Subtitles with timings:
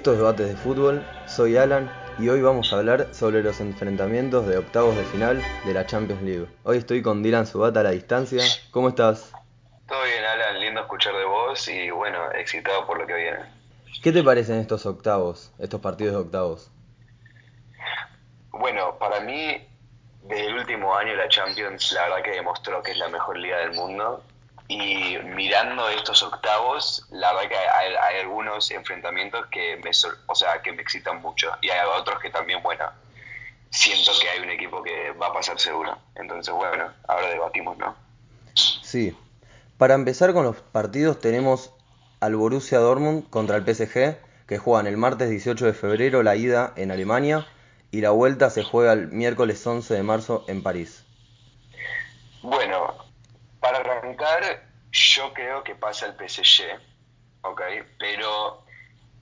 [0.00, 4.56] Estos debates de fútbol, soy Alan y hoy vamos a hablar sobre los enfrentamientos de
[4.56, 6.46] octavos de final de la Champions League.
[6.62, 8.42] Hoy estoy con Dylan Subata a la distancia.
[8.70, 9.30] ¿Cómo estás?
[9.86, 13.40] Todo bien, Alan, lindo escuchar de vos y bueno, excitado por lo que viene.
[14.02, 16.70] ¿Qué te parecen estos octavos, estos partidos de octavos?
[18.52, 19.68] Bueno, para mí,
[20.22, 23.58] desde el último año la Champions, la verdad que demostró que es la mejor liga
[23.58, 24.24] del mundo.
[24.70, 29.90] Y mirando estos octavos, la verdad que hay, hay algunos enfrentamientos que me,
[30.26, 31.50] o sea, que me excitan mucho.
[31.60, 32.84] Y hay otros que también, bueno,
[33.70, 35.98] siento que hay un equipo que va a pasar seguro.
[36.14, 37.96] Entonces, bueno, ahora debatimos, ¿no?
[38.54, 39.16] Sí.
[39.76, 41.72] Para empezar con los partidos tenemos
[42.20, 46.74] al Borussia Dortmund contra el PSG, que juegan el martes 18 de febrero la ida
[46.76, 47.44] en Alemania
[47.90, 51.04] y la vuelta se juega el miércoles 11 de marzo en París.
[52.42, 52.94] Bueno,
[53.58, 56.78] para arrancar, yo creo que pasa el PSG,
[57.42, 57.62] ¿ok?
[57.98, 58.64] Pero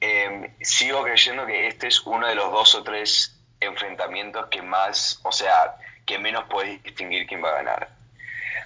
[0.01, 5.21] eh, sigo creyendo que este es uno de los dos o tres enfrentamientos que más,
[5.25, 7.89] o sea, que menos podéis distinguir quién va a ganar.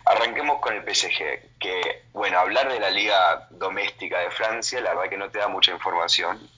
[0.04, 5.10] Arranquemos con el PSG, que, bueno, hablar de la liga doméstica de Francia, la verdad
[5.10, 6.50] que no te da mucha información,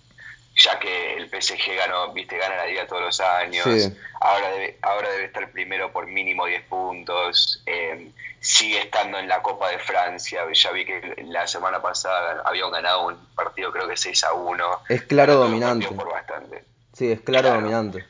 [0.56, 3.92] ya que el PSG ganó, viste, gana la liga todos los años, Sí.
[4.20, 8.10] ahora, debe, ahora debe estar primero por mínimo 10 puntos, eh,
[8.40, 13.06] sigue estando en la Copa de Francia, ya vi que la semana pasada habían ganado
[13.08, 14.80] un partido creo que 6 a 1.
[14.88, 15.88] Es claro dominante.
[15.88, 16.62] Por bastante.
[16.92, 17.60] Sí, es claro Claro.
[17.62, 18.04] dominante.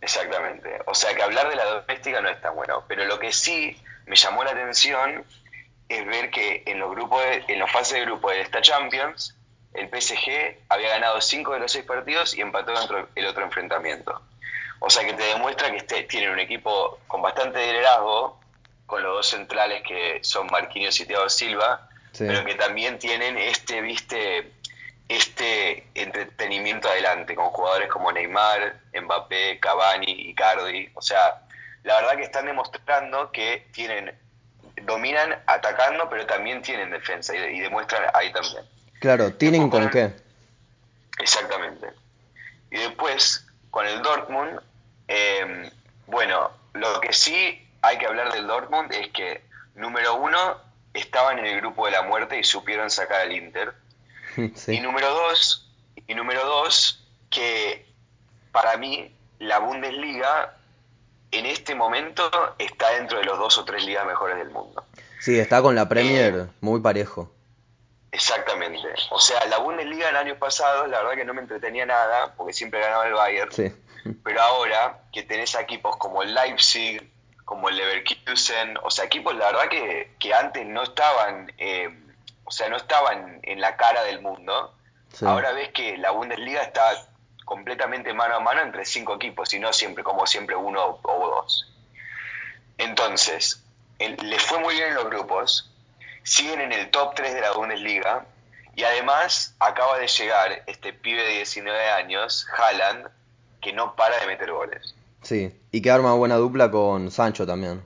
[0.00, 0.80] Exactamente.
[0.86, 2.84] O sea que hablar de la doméstica no es tan bueno.
[2.86, 5.24] Pero lo que sí me llamó la atención
[5.88, 9.34] es ver que en los grupos de- en los fases de grupo de esta Champions,
[9.74, 13.44] el PSG había ganado cinco de los seis partidos y empató el otro, el otro
[13.44, 14.20] enfrentamiento.
[14.80, 18.40] O sea que te demuestra que este, tienen un equipo con bastante liderazgo,
[18.86, 22.24] con los dos centrales que son Marquinhos y Thiago Silva, Sí.
[22.26, 24.50] pero que también tienen este, viste,
[25.08, 30.90] este entretenimiento adelante, con jugadores como Neymar, Mbappé, Cavani, Icardi.
[30.94, 31.42] O sea,
[31.84, 34.18] la verdad que están demostrando que tienen,
[34.82, 38.64] dominan atacando, pero también tienen defensa y, y demuestran ahí también.
[39.00, 40.14] Claro, ¿tienen con qué?
[41.18, 41.88] Exactamente.
[42.70, 44.60] Y después, con el Dortmund,
[45.08, 45.70] eh,
[46.06, 49.42] bueno, lo que sí hay que hablar del Dortmund es que,
[49.74, 50.56] número uno,
[50.94, 53.74] estaban en el grupo de la muerte y supieron sacar al Inter.
[54.68, 55.68] Y número dos,
[56.06, 57.86] y número dos, que
[58.52, 60.54] para mí la Bundesliga
[61.30, 64.84] en este momento está dentro de los dos o tres ligas mejores del mundo.
[65.20, 67.32] Sí, está con la Eh, Premier muy parejo.
[68.12, 68.88] Exactamente.
[69.10, 72.52] O sea, la Bundesliga en años pasados, la verdad que no me entretenía nada, porque
[72.52, 73.52] siempre ganaba el Bayern.
[73.52, 73.72] Sí.
[74.24, 77.12] Pero ahora que tenés a equipos como el Leipzig,
[77.44, 81.88] como el Leverkusen, o sea, equipos la verdad que, que antes no estaban, eh,
[82.44, 84.74] o sea, no estaban en la cara del mundo,
[85.12, 85.24] Sí.
[85.24, 86.82] ahora ves que la Bundesliga está
[87.46, 91.72] completamente mano a mano entre cinco equipos y no siempre como siempre uno o dos.
[92.76, 93.64] Entonces,
[93.98, 95.70] les fue muy bien en los grupos,
[96.28, 98.26] siguen en el top 3 de la Bundesliga
[98.74, 103.08] y además acaba de llegar este pibe de 19 años, Haaland,
[103.60, 104.94] que no para de meter goles.
[105.22, 105.52] Sí.
[105.72, 107.82] Y que arma buena dupla con Sancho también.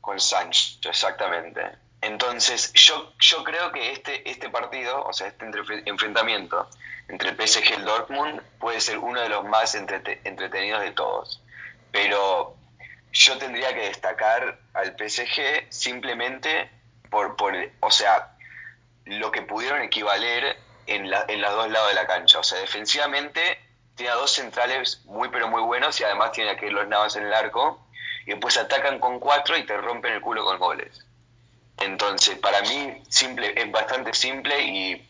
[0.00, 1.60] Con Sancho, exactamente.
[2.00, 6.68] Entonces, yo, yo creo que este, este partido, o sea, este entre- enfrentamiento
[7.08, 10.92] entre el PSG y el Dortmund puede ser uno de los más entrete- entretenidos de
[10.92, 11.42] todos.
[11.90, 12.54] Pero
[13.12, 16.70] yo tendría que destacar al PSG simplemente
[17.10, 18.36] por, por o sea,
[19.04, 22.38] lo que pudieron equivaler en, la, en los dos lados de la cancha.
[22.38, 23.58] O sea, defensivamente
[23.94, 27.26] tiene a dos centrales muy pero muy buenos y además tiene a Keylor Navas en
[27.26, 27.84] el arco
[28.26, 31.04] y después atacan con cuatro y te rompen el culo con goles.
[31.78, 35.08] Entonces, para mí simple, es bastante simple y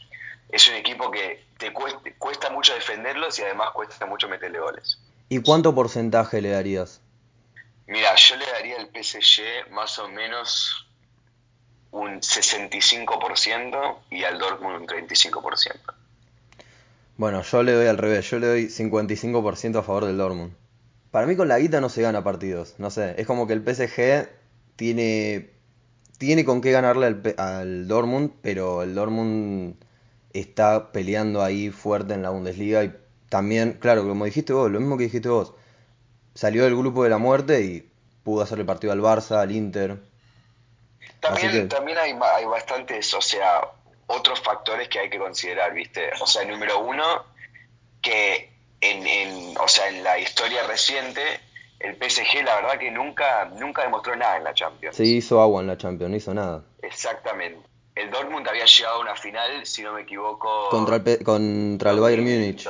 [0.51, 4.99] es un equipo que te cuesta, cuesta mucho defenderlos y además cuesta mucho meterle goles.
[5.29, 7.01] ¿Y cuánto porcentaje le darías?
[7.87, 10.88] Mira, yo le daría al PSG más o menos
[11.91, 15.77] un 65% y al Dortmund un 35%.
[17.17, 20.53] Bueno, yo le doy al revés, yo le doy 55% a favor del Dortmund.
[21.11, 23.63] Para mí con la guita no se gana partidos, no sé, es como que el
[23.63, 24.29] PSG
[24.77, 25.51] tiene,
[26.19, 29.75] tiene con qué ganarle al, Dortmund, pero el Dortmund
[30.33, 32.95] está peleando ahí fuerte en la Bundesliga y
[33.31, 35.55] también, claro, como dijiste vos, lo mismo que dijiste vos,
[36.35, 37.91] salió del grupo de la muerte y
[38.23, 39.99] pudo hacer el partido al Barça, al Inter.
[41.21, 43.61] También, que- también hay, hay bastantes, o sea,
[44.07, 46.11] otros factores que hay que considerar, ¿viste?
[46.21, 47.25] O sea, número uno,
[48.01, 48.51] que
[48.81, 51.21] en, en, o sea, en la historia reciente,
[51.81, 54.97] el PSG la verdad que nunca, nunca demostró nada en la Champions.
[54.97, 56.65] Se hizo agua en la Champions, no hizo nada.
[56.83, 57.61] Exactamente.
[57.97, 60.69] el Dortmund había llegado a una final, si no me equivoco.
[60.71, 62.69] Contra el, contra el Bayern Múnich.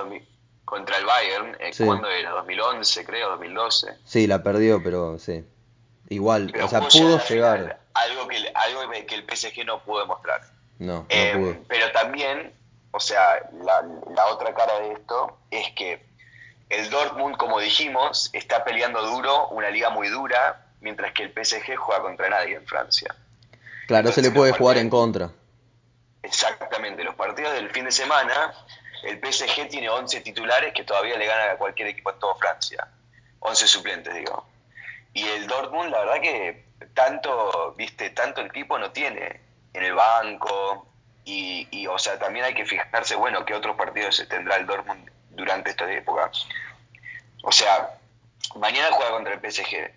[0.65, 2.33] Contra el Bayern, eh, ¿cuándo era?
[2.45, 3.39] ¿2011, creo?
[3.39, 3.97] ¿2012?
[4.05, 5.45] Sí, la perdió, pero sí.
[6.11, 7.81] Igual, o sea, pudo llegar.
[8.03, 10.41] Algo, que, algo que el PSG no pudo demostrar.
[10.79, 11.57] No, no eh, pudo.
[11.69, 12.53] Pero también,
[12.91, 13.85] o sea, la,
[14.15, 16.07] la otra cara de esto es que
[16.69, 21.77] el Dortmund, como dijimos, está peleando duro, una liga muy dura, mientras que el PSG
[21.77, 23.15] juega contra nadie en Francia.
[23.87, 25.31] Claro, se le puede jugar en contra.
[26.23, 28.53] Exactamente, los partidos del fin de semana,
[29.03, 32.87] el PSG tiene 11 titulares que todavía le ganan a cualquier equipo en toda Francia.
[33.41, 34.47] 11 suplentes, digo.
[35.15, 39.41] Y el Dortmund, la verdad que tanto, viste, tanto el tipo no tiene
[39.73, 40.87] en el banco.
[41.25, 45.11] Y, y o sea, también hay que fijarse, bueno, qué otros partidos tendrá el Dortmund
[45.31, 46.31] durante esta época.
[47.43, 47.91] O sea,
[48.57, 49.91] mañana juega contra el PSG,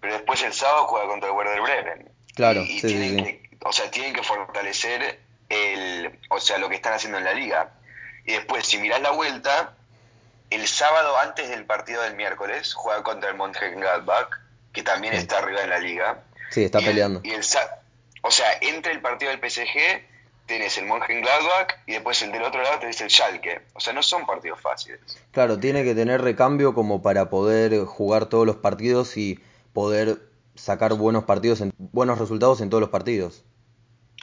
[0.00, 2.10] pero después el sábado juega contra el Werder Bremen.
[2.34, 6.92] Claro, y, tienen que, o sea, tienen que fortalecer el, o sea, lo que están
[6.92, 7.72] haciendo en la liga.
[8.24, 9.74] Y después, si mirás la vuelta,
[10.50, 14.43] el sábado antes del partido del miércoles juega contra el Mönchengladbach,
[14.74, 16.24] que también está arriba en la liga.
[16.50, 17.20] Sí, está peleando.
[17.24, 17.42] y el,
[18.20, 20.02] o sea, entre el partido del PSG
[20.46, 23.62] tenés el Mönchengladbach y después el del otro lado tenés el Schalke.
[23.72, 25.00] O sea, no son partidos fáciles.
[25.30, 29.40] Claro, tiene que tener recambio como para poder jugar todos los partidos y
[29.72, 30.18] poder
[30.54, 33.44] sacar buenos partidos, en, buenos resultados en todos los partidos.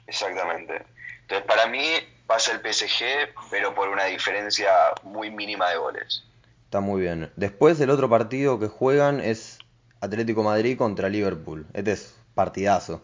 [0.05, 0.85] Exactamente.
[1.21, 1.83] Entonces, para mí
[2.27, 4.69] pasa el PSG, pero por una diferencia
[5.03, 6.25] muy mínima de goles.
[6.65, 7.31] Está muy bien.
[7.35, 9.59] Después el otro partido que juegan es
[10.01, 11.65] Atlético Madrid contra Liverpool.
[11.73, 13.03] Este es partidazo.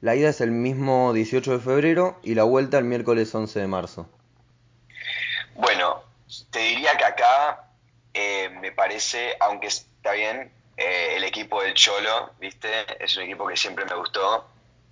[0.00, 3.66] La ida es el mismo 18 de febrero y la vuelta el miércoles 11 de
[3.66, 4.08] marzo.
[5.54, 6.02] Bueno,
[6.50, 7.70] te diría que acá
[8.14, 12.68] eh, me parece, aunque está bien, eh, el equipo del Cholo, ¿viste?
[13.02, 14.46] Es un equipo que siempre me gustó.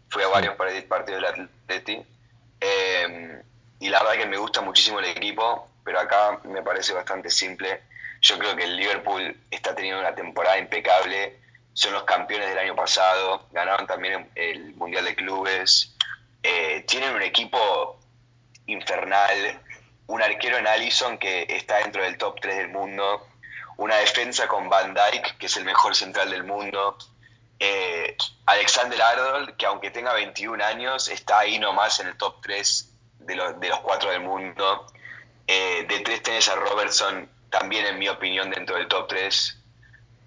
[0.08, 2.02] Fui a varios partidos del Atleti.
[2.60, 3.42] Eh,
[3.78, 7.82] y la verdad que me gusta muchísimo el equipo, pero acá me parece bastante simple.
[8.22, 11.43] Yo creo que el Liverpool está teniendo una temporada impecable
[11.74, 15.94] son los campeones del año pasado, ganaron también el Mundial de Clubes,
[16.42, 18.00] eh, tienen un equipo
[18.66, 19.60] infernal,
[20.06, 23.26] un arquero en Allison que está dentro del top 3 del mundo,
[23.76, 26.96] una defensa con Van Dyke, que es el mejor central del mundo,
[27.58, 28.16] eh,
[28.46, 32.90] Alexander Arnold, que aunque tenga 21 años, está ahí nomás en el top 3
[33.20, 34.86] de, los, de los cuatro del mundo.
[35.46, 39.58] Eh, de tres tenés a Robertson, también en mi opinión dentro del top 3.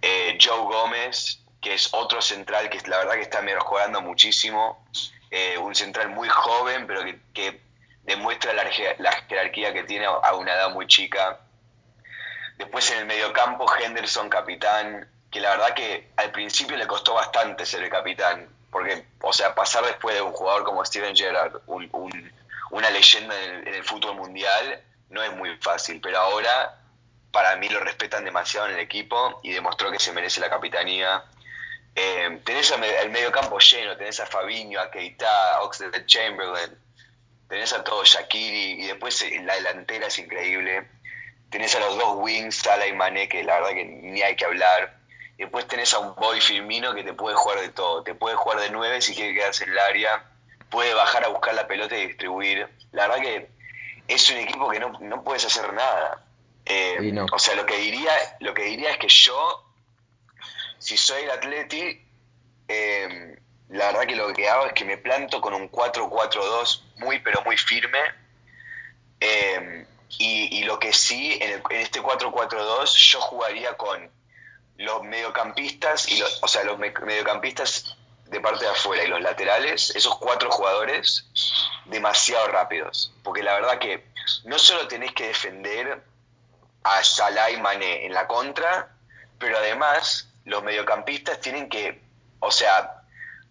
[0.02, 4.86] Eh, Joe Gómez, que es otro central que la verdad que está mejorando muchísimo,
[5.32, 7.02] eh, un central muy joven, pero
[7.34, 7.62] que,
[8.04, 8.64] demuestra la,
[9.28, 11.42] jerarquía que tiene a una edad muy chica.
[12.58, 17.66] Después en el mediocampo, Henderson, capitán, que la verdad que al principio le costó bastante
[17.66, 21.62] ser el capitán, porque, o sea, pasar después de un jugador como Steven Gerrard,
[22.72, 26.77] una leyenda en el fútbol mundial, no es muy fácil, pero ahora
[27.38, 31.24] para mí lo respetan demasiado en el equipo y demostró que se merece la capitanía.
[31.94, 36.76] Eh, tenés el medio campo lleno, tenés a Fabinho, a Keita, a Oxlade Chamberlain,
[37.48, 40.88] tenés a todo Shakiri y después eh, la delantera es increíble.
[41.52, 44.46] Tenés a los dos wings, Sala y Mané, que la verdad que ni hay que
[44.46, 44.98] hablar.
[45.38, 48.02] Y después tenés a un boy Firmino que te puede jugar de todo.
[48.02, 50.24] Te puede jugar de nueve si quiere quedarse en el área.
[50.72, 52.68] Puede bajar a buscar la pelota y distribuir.
[52.94, 53.50] La verdad que
[54.08, 56.24] es un equipo que no, no puedes hacer nada.
[56.70, 59.64] Eh, o sea, lo que diría, lo que diría es que yo,
[60.80, 62.02] si soy el Atleti,
[62.68, 67.20] eh, la verdad que lo que hago es que me planto con un 4-4-2 muy
[67.20, 68.00] pero muy firme.
[69.20, 69.86] Eh,
[70.20, 74.10] y, lo que sí, en, este 4-4-2 yo jugaría con
[74.78, 79.96] los mediocampistas, y los, o sea, los mediocampistas de parte de afuera y los laterales,
[79.96, 81.26] esos cuatro jugadores
[81.86, 83.14] demasiado rápidos.
[83.24, 84.06] Porque la verdad que
[84.46, 86.04] no solo tenés que defender
[86.96, 88.90] a Salah y Mané en la contra,
[89.38, 92.02] pero además los mediocampistas tienen que,
[92.40, 93.02] o sea,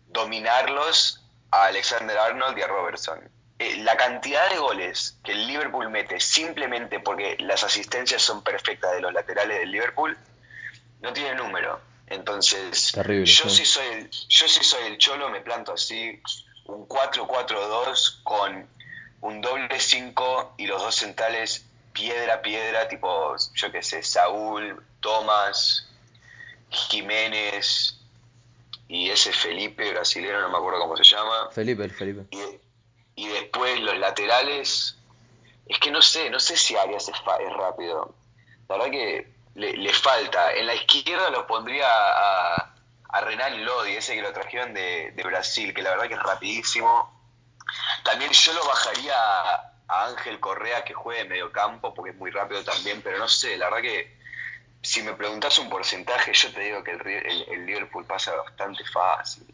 [0.08, 3.20] dominarlos a Alexander Arnold y a Robertson.
[3.58, 8.92] Eh, la cantidad de goles que el Liverpool mete simplemente porque las asistencias son perfectas
[8.92, 10.16] de los laterales del Liverpool
[11.00, 11.80] no tiene número.
[12.06, 13.64] Entonces, yo sí.
[13.64, 16.20] soy el, yo sí soy el cholo, me planto así,
[16.66, 18.68] un 4-4-2 con
[19.22, 21.65] un doble 5 y los dos centrales
[21.96, 25.88] piedra piedra, tipo, yo qué sé, Saúl, Tomás,
[26.68, 27.98] Jiménez
[28.86, 31.48] y ese Felipe brasileño, no me acuerdo cómo se llama.
[31.52, 32.26] Felipe, Felipe.
[33.16, 34.96] Y, después los laterales,
[35.66, 38.14] es que no sé, no sé si Arias es, rápido.
[38.68, 40.52] La verdad que le, falta.
[40.52, 42.74] En la izquierda lo pondría a,
[43.08, 46.22] a Renan Lodi, ese que lo trajeron de, de Brasil, que la verdad que es
[46.22, 47.16] rapidísimo
[48.04, 52.30] también yo lo bajaría a, Ángel Correa que juegue en medio campo porque es muy
[52.30, 54.16] rápido también, pero no sé, la verdad que
[54.82, 59.44] si me preguntas un porcentaje, yo te digo que el, Liverpool pasa bastante fácil.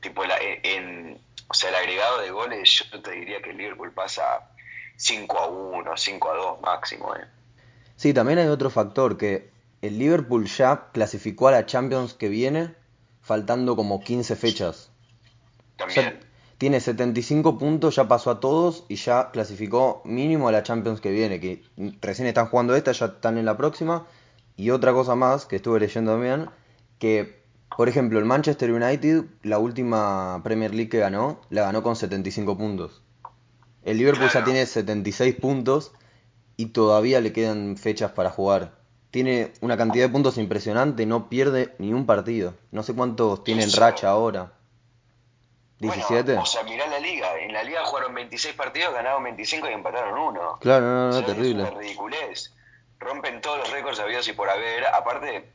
[0.00, 3.92] Tipo, la, en, o sea, el agregado de goles, yo te diría que el Liverpool
[3.92, 4.50] pasa
[4.96, 7.14] 5 a 1, 5 a 2 máximo.
[7.14, 7.24] Eh.
[7.96, 12.74] Sí, también hay otro factor, que el Liverpool ya clasificó a la Champions que viene
[13.20, 14.90] faltando como 15 fechas.
[15.76, 16.21] También.
[16.62, 21.10] Tiene 75 puntos, ya pasó a todos y ya clasificó mínimo a la Champions que
[21.10, 21.64] viene, que
[22.00, 24.06] recién están jugando esta, ya están en la próxima.
[24.54, 26.50] Y otra cosa más que estuve leyendo también,
[27.00, 27.42] que
[27.76, 32.56] por ejemplo el Manchester United, la última Premier League que ganó, la ganó con 75
[32.56, 33.02] puntos.
[33.82, 35.90] El Liverpool ya tiene 76 puntos
[36.56, 38.78] y todavía le quedan fechas para jugar.
[39.10, 42.54] Tiene una cantidad de puntos impresionante, no pierde ni un partido.
[42.70, 44.52] No sé cuántos tiene en racha ahora.
[45.82, 46.40] ¿17?
[46.40, 47.36] o sea, mirá la liga.
[47.38, 50.58] En la liga jugaron 26 partidos, ganaron 25 y empataron uno.
[50.60, 51.64] Claro, no, no, terrible.
[51.64, 52.52] Es una ridiculez.
[53.00, 54.86] Rompen todos los récords habidos y por haber.
[54.86, 55.50] Aparte,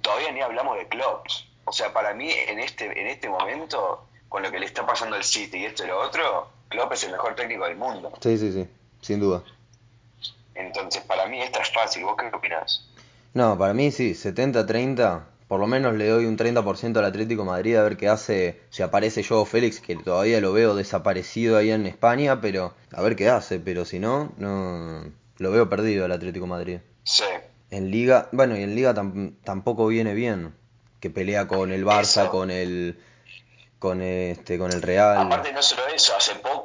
[0.00, 1.48] todavía ni hablamos de clubs.
[1.64, 5.16] O sea, para mí, en este, en este momento, con lo que le está pasando
[5.16, 8.12] al City y esto y lo otro, Klopp es el mejor técnico del mundo.
[8.20, 8.68] Sí, sí, sí,
[9.00, 9.42] sin duda.
[10.54, 12.04] Entonces, para mí esta es fácil.
[12.04, 12.86] ¿Vos qué opinás?
[13.34, 15.22] No, para mí sí, 70-30.
[15.48, 18.82] Por lo menos le doy un 30% al Atlético Madrid a ver qué hace, si
[18.82, 23.30] aparece yo Félix, que todavía lo veo desaparecido ahí en España, pero a ver qué
[23.30, 23.58] hace.
[23.58, 25.04] Pero si no, no
[25.38, 26.80] lo veo perdido al Atlético Madrid.
[27.02, 27.24] Sí.
[27.70, 28.94] En Liga, bueno, y en Liga
[29.42, 30.54] tampoco viene bien.
[31.00, 32.98] Que pelea con el Barça, con el
[33.78, 35.18] con este con el Real.
[35.18, 36.57] Aparte no solo eso, hace poco,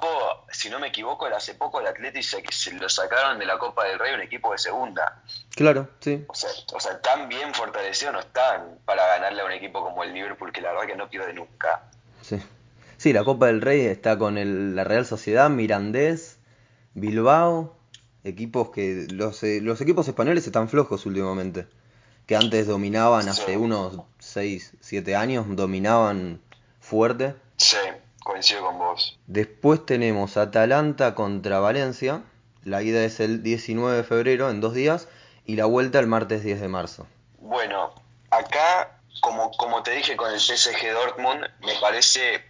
[0.63, 3.99] si no me equivoco, hace poco el Atlético se, lo sacaron de la Copa del
[3.99, 5.21] Rey un equipo de segunda.
[5.53, 6.23] Claro, sí.
[6.29, 10.05] O sea, o sea, tan bien fortalecidos no están para ganarle a un equipo como
[10.05, 11.83] el Liverpool que la verdad que no pierde nunca.
[12.21, 12.41] Sí.
[12.95, 16.39] Sí, la Copa del Rey está con el, la Real Sociedad, Mirandés,
[16.93, 17.75] Bilbao,
[18.23, 21.67] equipos que los, eh, los equipos españoles están flojos últimamente,
[22.25, 26.39] que antes dominaban hace unos 6, 7 años, dominaban
[26.79, 27.35] fuerte.
[27.57, 27.75] Sí,
[28.23, 29.19] coincido con vos.
[29.27, 32.21] Después tenemos Atalanta contra Valencia.
[32.63, 35.07] La ida es el 19 de febrero, en dos días,
[35.45, 37.07] y la vuelta el martes 10 de marzo.
[37.39, 37.93] Bueno,
[38.29, 42.45] acá, como, como te dije con el PSG Dortmund, me parece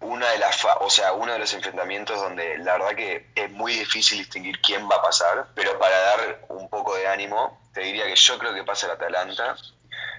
[0.00, 3.72] una de las o sea uno de los enfrentamientos donde la verdad que es muy
[3.72, 8.04] difícil distinguir quién va a pasar pero para dar un poco de ánimo te diría
[8.04, 9.56] que yo creo que pasa el Atalanta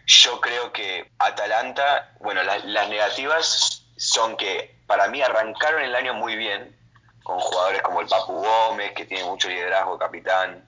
[0.08, 6.36] yo creo que Atalanta, bueno, las negativas son que para mí arrancaron el año muy
[6.36, 6.76] bien,
[7.24, 10.68] con jugadores como el Papu Gómez, que tiene mucho liderazgo, capitán.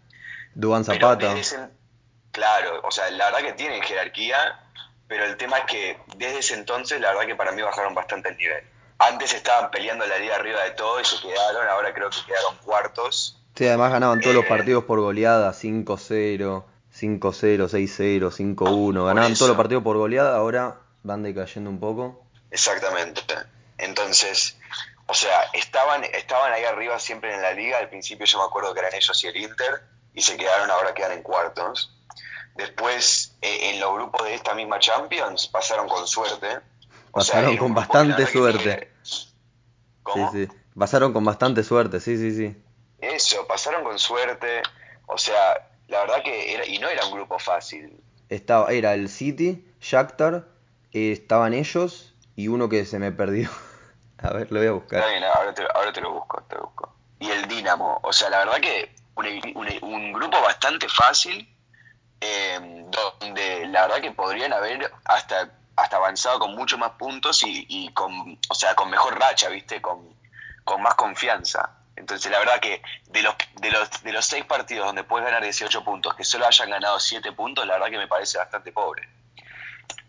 [0.54, 1.34] Duan Zapata.
[2.32, 4.60] claro, o sea, la verdad que tienen jerarquía,
[5.08, 8.30] pero el tema es que desde ese entonces, la verdad que para mí bajaron bastante
[8.30, 8.64] el nivel.
[9.00, 12.58] Antes estaban peleando la liga arriba de todo y se quedaron, ahora creo que quedaron
[12.58, 13.42] cuartos.
[13.56, 16.64] Sí, además ganaban todos los eh, partidos por goleada, 5-0.
[17.00, 19.06] 5-0, 6-0, 5-1.
[19.06, 22.26] Ganaban todos los partidos por goleada, ahora van decayendo un poco.
[22.52, 23.22] Exactamente.
[23.80, 24.58] Entonces,
[25.08, 27.80] o sea, estaban, estaban ahí arriba siempre en la liga.
[27.80, 29.82] Al principio yo me acuerdo que eran ellos y el Inter,
[30.14, 31.96] y se quedaron, ahora quedan en cuartos.
[32.56, 36.60] Después, eh, en los grupos de esta misma Champions, pasaron con suerte.
[37.12, 38.92] pasaron con bastante suerte.
[40.04, 40.32] ¿Cómo?
[40.32, 40.54] Sí, sí.
[40.78, 42.56] Pasaron con bastante suerte, sí, sí, sí.
[43.00, 44.62] Eso, pasaron con suerte.
[45.08, 48.00] O sea, la verdad que era, y no era un grupo fácil.
[48.30, 50.48] Estaba, era el City, Shakhtar,
[50.92, 53.50] eh, estaban ellos y uno que se me perdió.
[54.22, 55.00] a ver, lo voy a buscar.
[55.00, 56.96] Está bien, ahora te, ahora te lo busco, te lo busco.
[57.20, 59.26] Y el Dinamo, o sea, la verdad que un,
[59.82, 61.48] un, grupo bastante fácil,
[62.22, 62.86] eh,
[63.20, 67.92] donde la verdad que podrían haber hasta, hasta avanzado con mucho más puntos y, y
[67.94, 69.82] con, o sea, con mejor racha, ¿viste?
[69.82, 70.16] Con,
[70.64, 71.80] con más confianza.
[71.96, 75.44] Entonces, la verdad que de los, de los, de los seis partidos donde puedes ganar
[75.44, 79.10] 18 puntos, que solo hayan ganado 7 puntos, la verdad que me parece bastante pobre.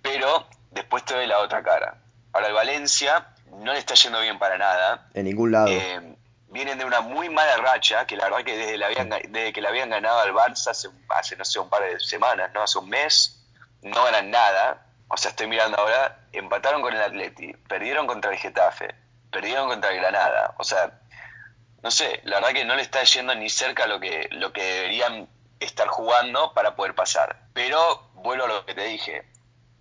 [0.01, 1.97] Pero después te doy la otra cara.
[2.33, 5.09] Ahora, el Valencia no le está yendo bien para nada.
[5.15, 5.69] En ningún lado.
[5.69, 6.17] Eh,
[6.51, 9.61] vienen de una muy mala racha, que la verdad que desde, la habían, desde que
[9.61, 12.63] la habían ganado al Barça hace, hace, no sé, un par de semanas, ¿no?
[12.63, 13.45] Hace un mes,
[13.83, 14.87] no ganan nada.
[15.09, 18.95] O sea, estoy mirando ahora, empataron con el Atleti, perdieron contra el Getafe,
[19.31, 20.55] perdieron contra el Granada.
[20.59, 21.01] O sea,
[21.83, 24.63] no sé, la verdad que no le está yendo ni cerca lo que, lo que
[24.63, 25.29] deberían
[25.59, 27.43] estar jugando para poder pasar.
[27.53, 29.25] Pero vuelvo a lo que te dije.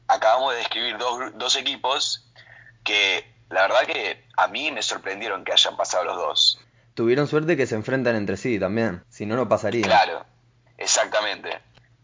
[0.08, 2.28] Acabamos de describir dos, dos equipos
[2.84, 6.60] que la verdad que a mí me sorprendieron que hayan pasado los dos.
[6.94, 9.86] Tuvieron suerte que se enfrentan entre sí también, si no, no pasaría.
[9.86, 10.26] Claro,
[10.78, 11.60] exactamente.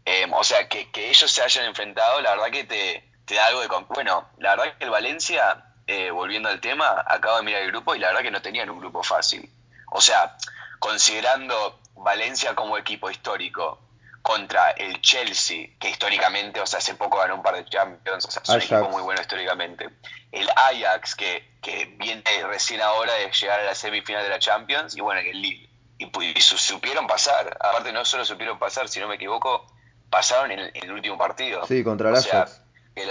[0.06, 3.48] Em, o sea, que, que, ellos se hayan enfrentado, la verdad que te, te da
[3.48, 3.68] algo de...
[3.90, 7.94] Bueno, la verdad que el Valencia eh, volviendo al tema, acabo de mirar el grupo
[7.94, 9.50] y la verdad que no tenían un grupo fácil.
[9.92, 10.36] O sea,
[10.80, 13.80] considerando Valencia como equipo histórico
[14.26, 18.32] contra el Chelsea, que históricamente, o sea, hace poco ganó un par de Champions, o
[18.32, 19.88] sea, es un equipo muy bueno históricamente.
[20.32, 24.98] El Ajax, que, que viene recién ahora de llegar a la semifinal de la Champions,
[24.98, 25.70] y bueno, el Lille.
[26.00, 27.56] Y, y, supieron pasar.
[27.62, 29.68] Aparte, no solo supieron pasar, si no me equivoco,
[30.10, 31.64] pasaron en el, último partido.
[31.68, 32.64] Sí, contra el Ajax.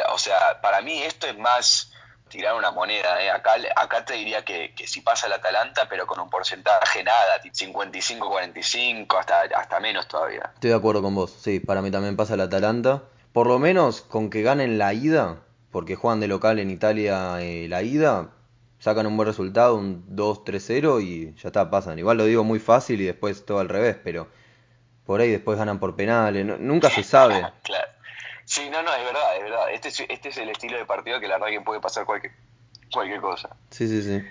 [0.09, 1.93] o sea, para mí esto es más
[2.35, 3.23] tirar una moneda.
[3.23, 3.31] ¿eh?
[3.31, 7.41] Acá, acá te diría que, que, si pasa el Atalanta, pero con un porcentaje nada,
[7.41, 10.51] 55-45, hasta, hasta menos todavía.
[10.55, 13.05] Estoy de acuerdo con vos, sí, para mí también pasa el Atalanta.
[13.33, 17.69] Por lo menos con que ganen la ida, porque juegan de local en Italia eh,
[17.69, 18.31] la ida,
[18.81, 22.01] sacan un buen resultado, un 2-3-0 y ya está, pasan.
[22.01, 24.27] Igual lo digo muy fácil y después todo al revés, pero
[25.07, 27.47] por ahí después ganan por penales, nunca se sabe.
[27.63, 27.84] claro.
[28.45, 29.71] Sí, no, no, es verdad, es verdad.
[29.73, 32.33] Este es, este es el estilo de partido que la verdad que puede pasar cualquier,
[32.93, 33.51] cualquier cosa.
[33.71, 34.23] Sí, sí, sí.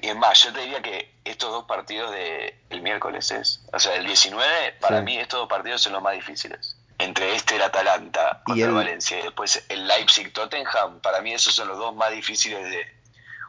[0.00, 3.78] Y es más, yo te diría que estos dos partidos del el miércoles es, o
[3.78, 4.46] sea, el 19,
[4.80, 6.76] para mí estos dos partidos son los más difíciles.
[6.98, 8.72] Entre este el Atalanta contra el...
[8.72, 12.86] Valencia y después el Leipzig-Tottenham, para mí esos son los dos más difíciles de,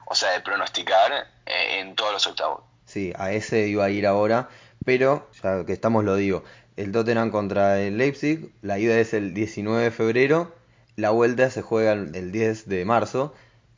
[0.05, 2.63] o sea, de pronosticar eh, en todos los octavos.
[2.85, 4.49] Sí, a ese iba a ir ahora,
[4.85, 6.43] pero ya que estamos lo digo,
[6.79, 8.51] el Tottenham contra el Leipzig.
[8.61, 10.55] La ida es el 19 de febrero.
[10.95, 13.33] La vuelta se juega el 10 de marzo.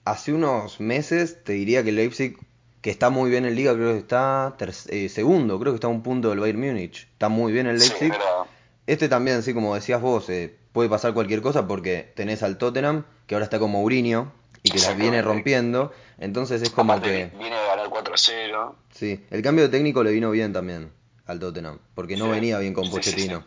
[0.05, 2.38] Hace unos meses te diría que el Leipzig,
[2.81, 4.55] que está muy bien en liga, creo que está
[4.89, 7.08] eh, segundo, creo que está a un punto del Bayern Múnich.
[7.13, 8.13] Está muy bien el Leipzig.
[8.86, 13.05] este también, así como decías vos, eh, puede pasar cualquier cosa porque tenés al Tottenham,
[13.25, 14.31] que ahora está con Mourinho
[14.62, 15.91] y que la viene rompiendo.
[16.20, 17.31] Entonces es como que...
[17.39, 18.75] Viene a ganar 4-0.
[18.91, 21.00] Sí, el cambio de técnico le vino bien también
[21.31, 23.43] al Tottenham, porque no venía bien con Pochettino,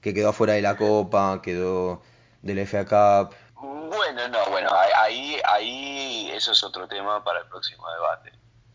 [0.00, 2.02] que quedó afuera de la Copa, quedó
[2.42, 3.34] del FA Cup.
[3.60, 8.32] Bueno, no, bueno, ahí, ahí eso es otro tema para el próximo debate,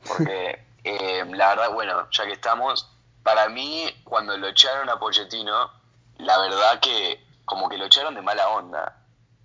[0.08, 2.89] porque eh, la verdad, bueno, ya que estamos,
[3.23, 5.71] para mí cuando lo echaron a Pochettino,
[6.17, 9.01] la verdad que como que lo echaron de mala onda.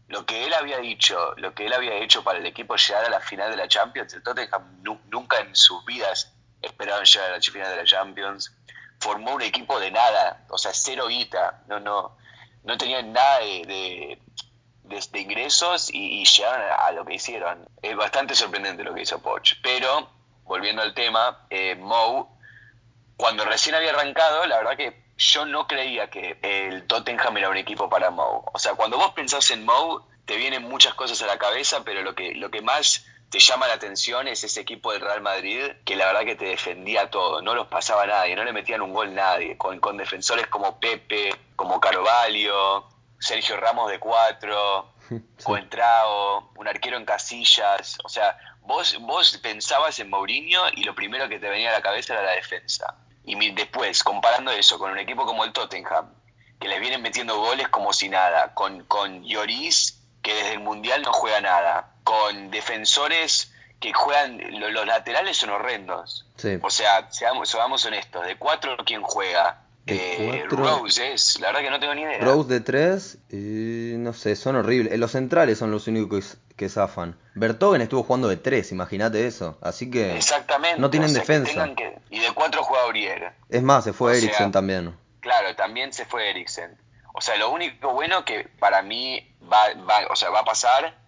[0.08, 3.10] Lo que él había dicho, lo que él había hecho para el equipo llegar a
[3.10, 6.32] la final de la Champions, el Tottenham nunca en sus vidas
[6.62, 8.52] esperaban llegar a la final de la Champions
[9.00, 12.16] formó un equipo de nada, o sea, cero guita, no, no,
[12.64, 14.18] no tenían nada de,
[14.84, 17.66] de, ingresos y, llegaron a, lo que hicieron.
[17.80, 19.54] Es bastante sorprendente lo que hizo Poch.
[19.62, 20.10] Pero,
[20.44, 22.28] volviendo al tema, eh, Mou,
[23.16, 27.56] cuando recién había arrancado, la verdad que yo no creía que el Tottenham era un
[27.56, 28.44] equipo para Mou.
[28.52, 32.02] O sea, cuando vos pensás en Mou, te vienen muchas cosas a la cabeza, pero
[32.02, 35.70] lo que, lo que más te llama la atención es ese equipo del Real Madrid
[35.84, 38.92] que la verdad que te defendía todo, no los pasaba nadie, no le metían un
[38.92, 42.88] gol nadie, con, con defensores como Pepe, como Carvalho,
[43.20, 44.94] Sergio Ramos de cuatro,
[45.44, 51.28] Coentrao, un arquero en casillas, o sea, vos, vos pensabas en Mourinho y lo primero
[51.28, 52.96] que te venía a la cabeza era la defensa.
[53.24, 56.12] Y después, comparando eso con un equipo como el Tottenham,
[56.58, 61.02] que les vienen metiendo goles como si nada, con, con Lloris, que desde el Mundial
[61.02, 66.26] no juega nada, con defensores que juegan, los, laterales son horrendos.
[66.60, 69.62] O sea, seamos, seamos honestos, de cuatro, ¿quién juega?
[69.86, 72.18] Eh, Rose es, la verdad que no tengo ni idea.
[72.18, 74.98] Rose de tres, y no sé, son horribles.
[74.98, 77.16] Los centrales son los únicos que, zafan.
[77.34, 79.56] Bertogen estuvo jugando de tres, imagínate eso.
[79.62, 81.68] Así que Exactamente, no tienen defensa.
[82.10, 83.22] y de cuatro juega Uriel.
[83.48, 84.96] Es más, se fue Eriksen también.
[85.20, 86.76] Claro, también se fue Eriksen.
[87.14, 90.99] O sea, lo único bueno que para mí va, va, o sea, va a pasar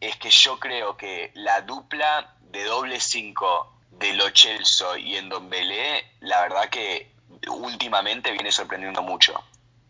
[0.00, 5.28] es que yo creo que la dupla de doble 5 de Lo Celso y en
[5.50, 7.12] Belé, la verdad que
[7.48, 9.42] últimamente viene sorprendiendo mucho.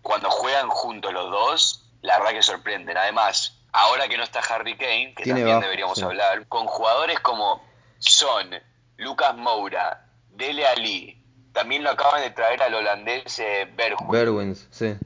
[0.02, 2.96] Cuando juegan juntos los dos, la verdad que sorprenden.
[2.96, 7.62] Además, ahora que no está Harry Kane, que también deberíamos hablar, con jugadores como
[7.98, 8.54] Son,
[8.96, 14.68] Lucas Moura, Dele Ali, también lo acaban de traer al holandés eh, Berwins.
[14.70, 14.96] sí.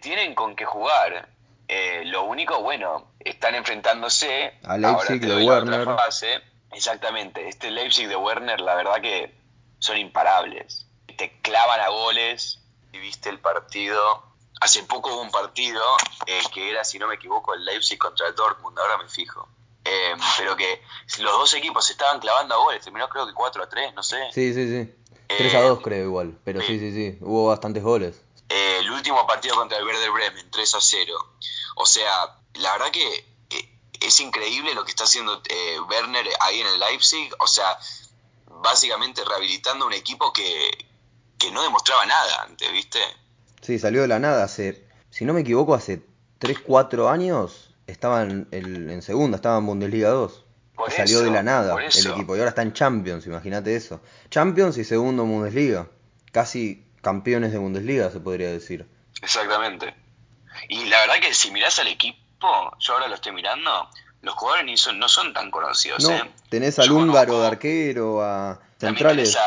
[0.00, 1.28] Tienen con qué jugar.
[1.68, 5.88] Eh, lo único, bueno, están enfrentándose a Leipzig de Werner.
[6.72, 9.34] Exactamente, este Leipzig de Werner, la verdad que
[9.78, 10.86] son imparables.
[11.16, 12.60] Te clavan a goles.
[12.92, 14.00] Y viste el partido.
[14.60, 15.82] Hace poco hubo un partido
[16.26, 19.48] eh, que era, si no me equivoco, el Leipzig contra el Dortmund, ahora me fijo.
[19.84, 20.82] Eh, pero que
[21.20, 24.16] los dos equipos estaban clavando a goles, terminó creo que 4 a 3, no sé.
[24.32, 24.94] Sí, sí, sí.
[25.28, 28.22] 3 a 2 creo igual, pero sí, sí, sí, hubo bastantes goles.
[28.48, 31.14] El último partido contra el Werder Bremen, 3 a 0.
[31.76, 33.36] O sea, la verdad que
[34.00, 37.32] es increíble lo que está haciendo eh, Werner ahí en el Leipzig.
[37.38, 37.78] O sea,
[38.62, 40.86] básicamente rehabilitando un equipo que,
[41.52, 42.98] no demostraba nada antes, ¿viste?
[43.62, 44.44] Sí, salió de la nada.
[44.44, 46.04] Hace, si no me equivoco, hace
[46.38, 50.44] 3, 4 años estaba en, en segunda, estaba en Bundesliga 2.
[50.94, 54.00] salió de la nada el equipo y ahora está en Champions, imagínate eso.
[54.28, 55.88] Champions y segundo Bundesliga.
[56.32, 58.84] Casi campeones de Bundesliga, se podría decir.
[59.22, 59.94] Exactamente.
[60.68, 63.88] Y la verdad que si mirás al equipo, yo ahora lo estoy mirando,
[64.22, 66.02] los jugadores ni son, no son tan conocidos.
[66.02, 66.28] No, ¿eh?
[66.48, 69.38] tenés al húngaro de arquero, a centrales.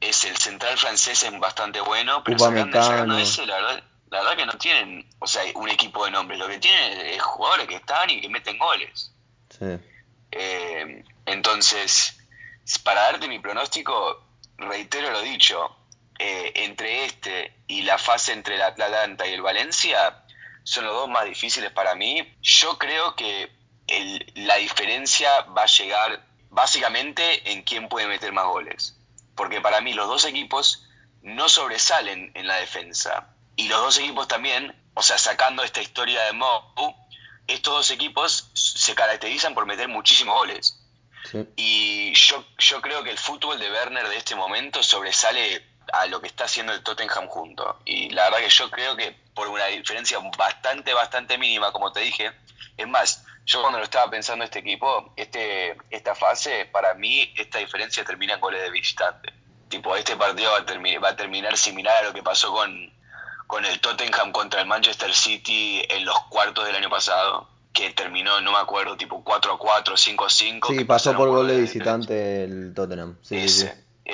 [0.00, 4.46] es el central francés es bastante bueno, pero sacando, ese, la verdad, la verdad que
[4.46, 6.38] no tienen, o sea, un equipo de nombres.
[6.38, 9.12] Lo que tienen es jugadores que están y que meten goles.
[9.48, 9.78] Sí.
[10.30, 12.16] Eh, entonces,
[12.84, 14.22] para darte mi pronóstico,
[14.58, 15.76] reitero lo dicho,
[16.22, 20.22] eh, entre este y la fase entre el Atlanta y el Valencia
[20.64, 22.36] son los dos más difíciles para mí.
[22.42, 23.50] Yo creo que
[24.34, 28.98] la diferencia va a llegar básicamente en quién puede meter más goles.
[29.34, 30.86] Porque para mí los dos equipos
[31.22, 33.34] no sobresalen en la defensa.
[33.56, 36.94] Y los dos equipos también, o sea, sacando esta historia de Mou,
[37.46, 40.76] estos dos equipos se caracterizan por meter muchísimos goles.
[41.56, 46.20] Y yo, yo creo que el fútbol de Werner de este momento sobresale a lo
[46.20, 47.80] que está haciendo el Tottenham junto.
[47.84, 52.00] Y la verdad que yo creo que por una diferencia bastante, bastante mínima, como te
[52.00, 52.32] dije,
[52.76, 57.58] es más, yo cuando lo estaba pensando este equipo, este, esta fase, para mí esta
[57.58, 59.32] diferencia termina en goles de visitante.
[59.68, 62.92] Tipo, este partido va a, va a terminar similar a lo que pasó con,
[63.46, 68.40] con el Tottenham contra el Manchester City en los cuartos del año pasado, que terminó,
[68.40, 70.68] no me acuerdo, tipo 4 a 4, 5 a 5.
[70.68, 73.16] Sí, pasó por gol de visitante el Tottenham.
[73.22, 73.46] Sí,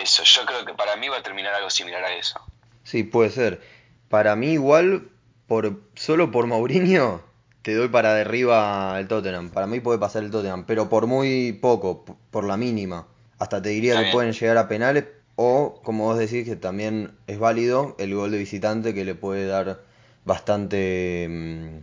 [0.03, 2.41] Eso, yo creo que para mí va a terminar algo similar a eso.
[2.85, 3.61] Sí, puede ser.
[4.09, 5.09] Para mí igual,
[5.47, 7.23] por solo por Mourinho,
[7.63, 9.51] te doy para derriba el Tottenham.
[9.51, 13.09] Para mí puede pasar el Tottenham, pero por muy poco, por la mínima.
[13.39, 15.05] Hasta te diría que pueden llegar a penales,
[15.35, 19.47] o, como vos decís, que también es válido el gol de visitante que le puede
[19.47, 19.81] dar
[20.25, 21.79] bastante, mm,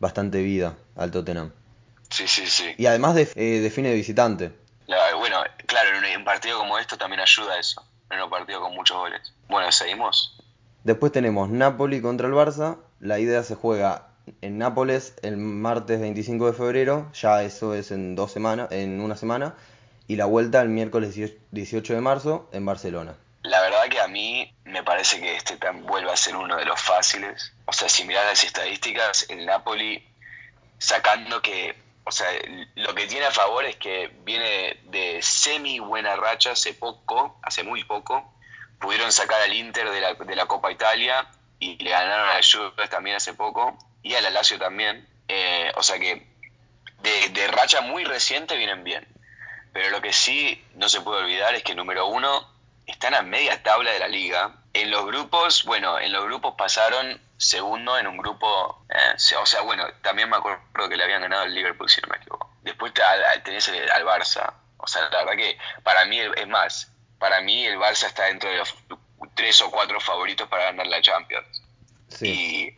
[0.00, 1.52] bastante vida al Tottenham.
[2.10, 2.74] Sí, sí, sí.
[2.76, 4.52] Y además eh, define de visitante.
[5.16, 7.84] bueno, claro, en un partido como esto también ayuda eso.
[8.10, 9.32] En un partido con muchos goles.
[9.48, 10.36] Bueno, seguimos.
[10.82, 12.78] Después tenemos Napoli contra el Barça.
[12.98, 14.08] La idea se juega
[14.40, 17.08] en Nápoles el martes 25 de febrero.
[17.12, 19.54] Ya eso es en dos semanas, en una semana
[20.08, 21.14] y la vuelta el miércoles
[21.52, 23.14] 18 de marzo en Barcelona.
[23.44, 26.64] La verdad que a mí me parece que este tan vuelve a ser uno de
[26.64, 27.52] los fáciles.
[27.66, 30.04] O sea, si miras las estadísticas, el Napoli,
[30.78, 32.28] sacando que, o sea,
[32.74, 37.62] lo que tiene a favor es que viene de semi buena racha hace poco, hace
[37.62, 38.34] muy poco.
[38.78, 42.88] Pudieron sacar al Inter de la, de la Copa Italia y le ganaron a la
[42.88, 45.06] también hace poco y a la Lazio también.
[45.28, 46.26] Eh, o sea que
[47.02, 49.06] de, de racha muy reciente vienen bien.
[49.72, 52.48] Pero lo que sí no se puede olvidar es que número uno
[52.86, 54.56] están a media tabla de la liga.
[54.72, 59.62] En los grupos, bueno, en los grupos pasaron segundo en un grupo, eh, o sea,
[59.62, 62.50] bueno, también me acuerdo que le habían ganado el Liverpool, si no me equivoco.
[62.60, 62.92] Después
[63.42, 67.78] tenés al Barça, o sea, la verdad que para mí, es más, para mí el
[67.78, 68.74] Barça está dentro de los
[69.34, 71.62] tres o cuatro favoritos para ganar la Champions.
[72.08, 72.76] Sí.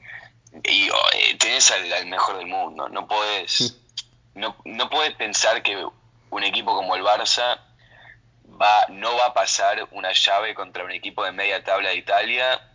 [0.63, 3.77] Y, oh, eh, tenés al, mejor del mundo, no puedes,
[4.35, 5.85] no, no puedes pensar que
[6.31, 7.59] un equipo como el Barça
[8.47, 12.72] va, no va a pasar una llave contra un equipo de media tabla de Italia,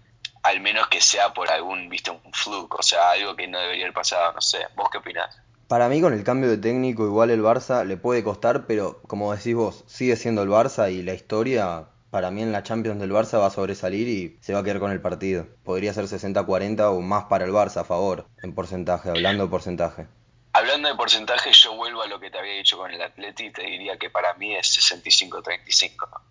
[0.47, 3.83] al menos que sea por algún, viste, un fluke, o sea, algo que no debería
[3.85, 4.59] haber pasado, no sé.
[4.75, 5.41] ¿Vos qué opinás?
[5.67, 9.35] Para mí con el cambio de técnico igual el Barça le puede costar, pero como
[9.35, 13.11] decís vos, sigue siendo el Barça y la historia para mí en la Champions del
[13.11, 15.45] Barça va a sobresalir y se va a quedar con el partido.
[15.65, 20.07] Podría ser 60-40 o más para el Barça a favor, en porcentaje, hablando de porcentaje.
[20.53, 23.51] Hablando de porcentaje, yo vuelvo a lo que te había dicho con el Atleti y
[23.51, 26.21] te diría que para mí es 65-35.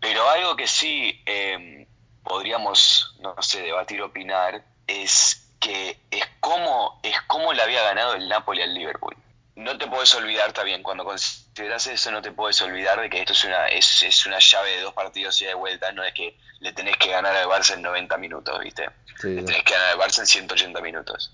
[0.00, 1.86] Pero algo que sí em,
[2.28, 8.28] podríamos, no sé, debatir, opinar, es que es como, es como le había ganado el
[8.28, 9.16] Napoli al Liverpool.
[9.56, 13.32] No te puedes olvidar también, cuando consideras eso, no te puedes olvidar de que esto
[13.32, 16.72] es una, es, una llave de dos partidos y de vuelta, no es que le
[16.72, 18.88] tenés que ganar al Barça en 90 minutos, ¿viste?
[19.24, 21.32] Le tenés que ganar al Barça en 180 minutos.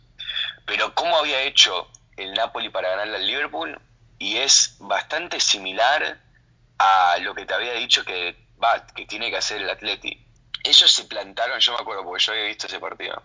[0.64, 3.78] Pero ¿cómo había hecho el Napoli para ganarle al Liverpool
[4.18, 6.18] y es bastante similar
[6.78, 10.24] a lo que te había dicho que, va, que tiene que hacer el Atleti.
[10.64, 13.22] Ellos se plantaron, yo me acuerdo porque yo había visto ese partido,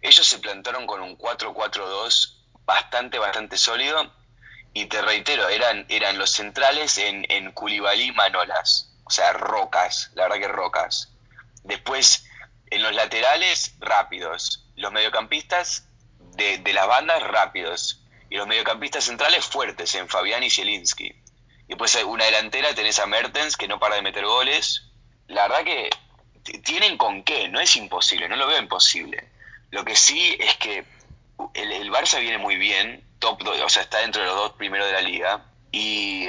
[0.00, 4.12] ellos se plantaron con un 4-4-2 bastante, bastante sólido
[4.72, 10.24] y te reitero, eran, eran los centrales en, en Koulibaly Manolas, o sea, rocas, la
[10.24, 11.12] verdad que rocas.
[11.64, 12.26] Después,
[12.70, 14.64] en los laterales, rápidos.
[14.76, 15.88] Los mediocampistas
[16.36, 21.06] de, de las bandas, rápidos y los mediocampistas centrales fuertes en Fabián y Zielinski.
[21.06, 21.24] Y
[21.68, 24.90] después una delantera tenés a Mertens que no para de meter goles.
[25.26, 25.90] La verdad que
[26.64, 29.28] tienen con qué, no es imposible, no lo veo imposible.
[29.70, 30.84] Lo que sí es que
[31.54, 34.92] el, Barça viene muy bien, top o sea, está dentro de los dos primeros de
[34.92, 35.44] la liga.
[35.72, 36.28] y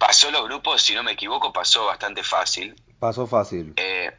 [0.00, 2.74] pasó los grupos, si no me equivoco, pasó bastante fácil.
[2.98, 3.74] Pasó fácil.
[3.76, 4.10] Eh,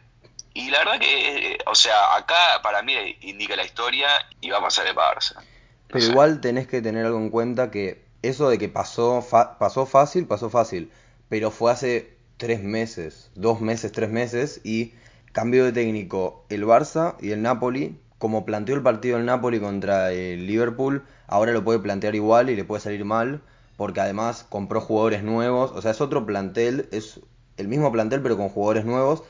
[0.54, 4.08] y la verdad que, o sea, acá para mí indica la historia
[4.42, 5.42] y va a pasar el Barça.
[5.88, 9.26] Pero igual tenés que tener algo en cuenta que eso de que pasó,
[9.60, 10.92] pasó fácil, pasó fácil.
[11.30, 14.94] Pero fue hace tres meses, dos meses, tres meses y
[15.32, 18.00] cambio de técnico el Barça y el Napoli.
[18.17, 22.56] Como planteó el partido el Napoli contra el Liverpool, ahora lo puede plantear igual y
[22.56, 23.41] le puede salir mal,
[23.78, 25.72] porque además compró jugadores nuevos.
[25.72, 27.20] O sea, es otro plantel, es
[27.58, 29.24] el mismo plantel pero con jugadores nuevos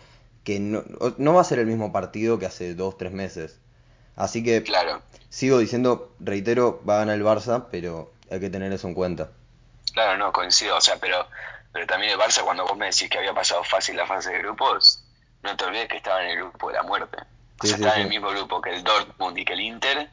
[0.43, 0.83] que no,
[1.17, 3.59] no va a ser el mismo partido que hace dos, tres meses.
[4.15, 5.01] Así que claro.
[5.29, 9.29] sigo diciendo, reitero, va a ganar el Barça, pero hay que tener eso en cuenta.
[9.93, 11.27] Claro, no, coincido, o sea, pero,
[11.71, 14.39] pero también el Barça, cuando vos me decís que había pasado fácil la fase de
[14.39, 15.00] grupos,
[15.43, 17.17] no te olvides que estaba en el grupo de la muerte.
[17.61, 20.09] O sea, estaba en el mismo grupo que el Dortmund y que el Inter,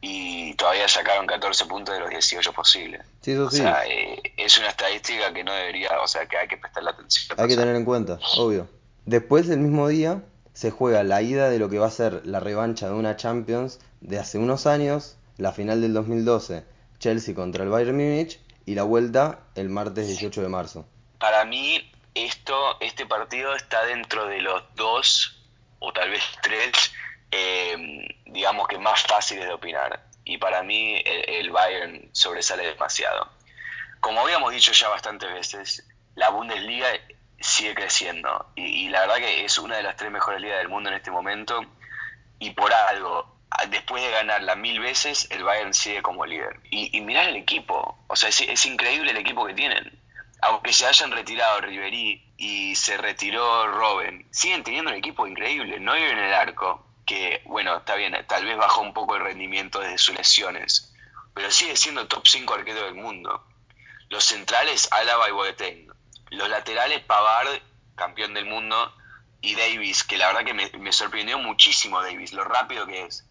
[0.00, 3.02] y todavía sacaron 14 puntos de los 18 posibles.
[3.22, 6.48] Sí, eso o sea, eh, es una estadística que no debería, o sea, que hay
[6.48, 7.40] que prestarle atención.
[7.40, 8.68] Hay que tener en cuenta, obvio.
[9.06, 12.40] Después del mismo día se juega la ida de lo que va a ser la
[12.40, 16.64] revancha de una Champions de hace unos años, la final del 2012,
[16.98, 20.86] Chelsea contra el Bayern Múnich y la vuelta el martes 18 de marzo.
[21.18, 21.90] Para mí
[22.44, 25.34] esto, este partido está dentro de los dos
[25.78, 26.92] o tal vez tres,
[27.30, 30.04] eh, digamos que más fáciles de opinar.
[30.26, 33.30] Y para mí el, Bayern sobresale demasiado.
[34.00, 36.88] Como habíamos dicho ya bastantes veces, la Bundesliga
[37.40, 38.52] sigue creciendo.
[38.56, 41.10] Y, la verdad que es una de las tres mejores ligas del mundo en este
[41.10, 41.64] momento.
[42.40, 43.38] Y por algo,
[43.70, 46.60] después de ganarla mil veces, el Bayern sigue como líder.
[46.70, 47.96] Y, y mirá el equipo.
[48.06, 50.03] O sea, es, increíble el equipo que tienen.
[50.46, 55.80] Aunque se hayan retirado Riverí y se retiró Robben, siguen teniendo un equipo increíble.
[55.80, 59.80] No en el arco, que, bueno, está bien, tal vez bajó un poco el rendimiento
[59.80, 60.92] desde sus lesiones.
[61.34, 63.46] Pero sigue siendo top 5 arquero del mundo.
[64.08, 65.94] Los centrales, Alaba y Boateng
[66.34, 67.60] los laterales, Pavard,
[67.96, 68.94] campeón del mundo,
[69.40, 73.24] y Davis, que la verdad que me, sorprendió muchísimo Davis, lo rápido que es.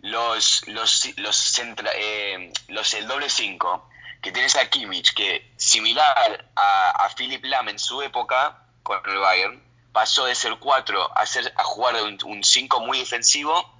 [0.00, 1.58] Los, los, los,
[1.94, 3.89] eh, los el doble 5,
[4.20, 9.18] que tienes a Kimmich, que similar a, a Philip Lam en su época con el
[9.18, 13.72] Bayern, pasó de ser 4 a, ser, a jugar un 5 muy defensivo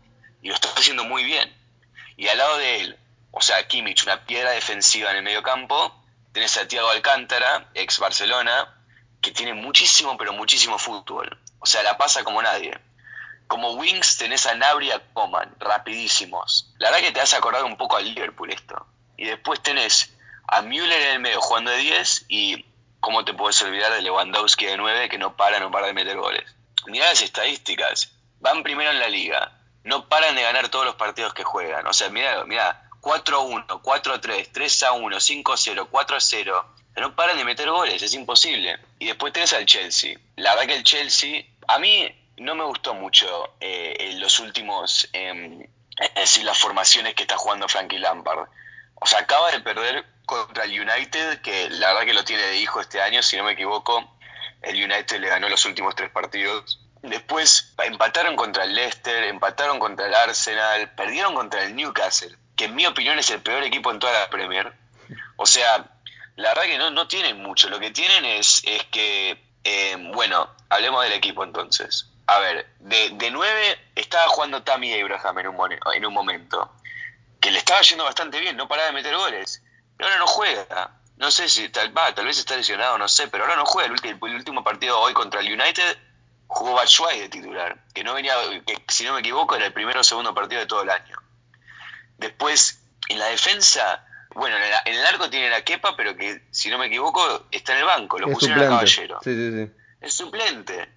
[0.42, 1.55] y lo está haciendo muy bien.
[2.16, 2.98] Y al lado de él,
[3.31, 5.94] o sea, Kimmich, una piedra defensiva en el medio campo,
[6.33, 8.76] tenés a Thiago Alcántara, ex Barcelona,
[9.20, 11.38] que tiene muchísimo, pero muchísimo fútbol.
[11.59, 12.79] O sea, la pasa como nadie.
[13.46, 16.72] Como Wings tenés a Nabri a Coman, rapidísimos.
[16.79, 18.87] La verdad que te hace acordar un poco al Liverpool esto.
[19.16, 20.16] Y después tenés
[20.50, 22.64] a Müller en el medio jugando de 10 y
[22.98, 26.16] cómo te puedes olvidar de Lewandowski de 9 que no para, no para de meter
[26.16, 26.44] goles.
[26.86, 28.12] Mirá las estadísticas.
[28.40, 29.52] Van primero en la liga.
[29.84, 31.86] No paran de ganar todos los partidos que juegan.
[31.86, 36.64] O sea, mirá, mirá 4-1, 4-3, 3-1, 5-0, 4-0.
[36.96, 38.78] No paran de meter goles, es imposible.
[38.98, 40.18] Y después tenés al Chelsea.
[40.36, 45.08] La verdad que el Chelsea, a mí no me gustó mucho eh, en los últimos,
[45.12, 48.48] eh, es decir, las formaciones que está jugando Frankie Lampard.
[48.96, 50.04] O sea, acaba de perder
[50.38, 53.44] contra el United, que la verdad que lo tiene de hijo este año, si no
[53.44, 54.16] me equivoco.
[54.62, 56.80] El United le ganó los últimos tres partidos.
[57.02, 62.74] Después empataron contra el Leicester, empataron contra el Arsenal, perdieron contra el Newcastle que en
[62.74, 64.70] mi opinión es el peor equipo en toda la Premier.
[65.36, 65.90] O sea,
[66.36, 67.70] la verdad que no, no tienen mucho.
[67.70, 72.10] Lo que tienen es, es que, eh, bueno, hablemos del equipo entonces.
[72.26, 76.70] A ver, de, de 9 estaba jugando Tammy Abraham en un, en un momento,
[77.40, 79.62] que le estaba yendo bastante bien, no paraba de meter goles,
[80.04, 80.96] ahora no juega.
[81.16, 83.86] No sé si tal, va, tal vez está lesionado, no sé, pero ahora no juega.
[83.86, 85.98] El último, el último partido hoy contra el United
[86.46, 88.34] jugó Batshuayi de titular, que no venía,
[88.66, 91.16] que si no me equivoco era el primero o segundo partido de todo el año.
[92.18, 96.78] Después, en la defensa, bueno, en el, arco tiene a Kepa, pero que, si no
[96.78, 98.18] me equivoco, está en el banco.
[98.18, 99.20] Lo pusieron a Caballero.
[99.22, 99.72] Sí, sí, sí.
[100.00, 100.88] Es suplente.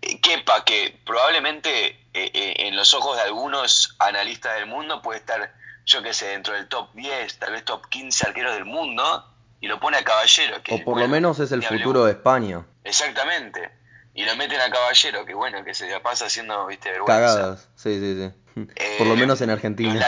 [0.00, 5.20] Eh, Kepa, que probablemente eh, eh, en los ojos de algunos analistas del mundo puede
[5.20, 5.54] estar,
[5.88, 9.24] yo qué sé, dentro del top 10, tal vez top 15 arqueros del mundo,
[9.58, 10.62] y lo pone a Caballero.
[10.62, 12.64] Que, o por lo menos es el futuro de España.
[12.84, 13.70] Exactamente.
[14.14, 17.14] Y lo meten a Caballero, que bueno, que se la pasa haciendo, viste, vergüenza.
[17.14, 18.66] Cagadas, sí, sí, sí.
[18.98, 20.06] Por lo menos en Argentina.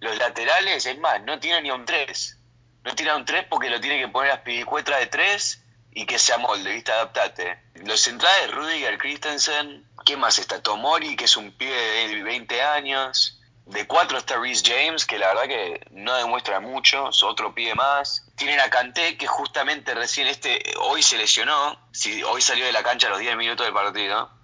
[0.00, 2.38] Los, laterales, es más, no tiene ni un 3.
[2.84, 6.18] No tiene un 3 porque lo tiene que poner a pidicuetra de 3 y que
[6.18, 6.92] sea molde, ¿viste?
[6.92, 7.58] Adaptate.
[7.84, 9.84] Los centrales, Rudiger, Christensen.
[10.06, 10.62] ¿Qué más está?
[10.62, 13.39] Tomori, que es un pibe de 20 años.
[13.66, 17.74] De 4 está Reese James, que la verdad que no demuestra mucho, es otro pibe
[17.74, 18.26] más.
[18.36, 22.82] Tienen a Kanté, que justamente recién este, hoy se lesionó, si, hoy salió de la
[22.82, 24.40] cancha a los 10 minutos del partido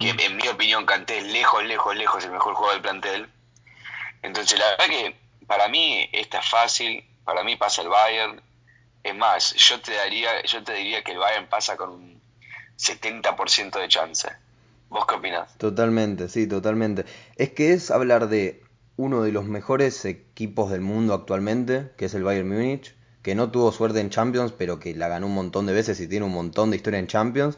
[0.00, 3.30] que en mi opinión Canté es lejos, lejos, lejos el mejor jugador del plantel.
[4.22, 8.42] Entonces la verdad que para mí esta es fácil, para mí pasa el Bayern.
[9.02, 12.22] Es más, yo te daría, yo te diría que el Bayern pasa con un
[12.78, 14.28] 70% de chance.
[14.90, 15.56] ¿Vos qué opinás?
[15.58, 17.04] Totalmente, sí, totalmente.
[17.36, 18.62] Es que es hablar de
[18.96, 23.50] uno de los mejores equipos del mundo actualmente, que es el Bayern Múnich, que no
[23.50, 26.32] tuvo suerte en Champions, pero que la ganó un montón de veces y tiene un
[26.32, 27.56] montón de historia en Champions,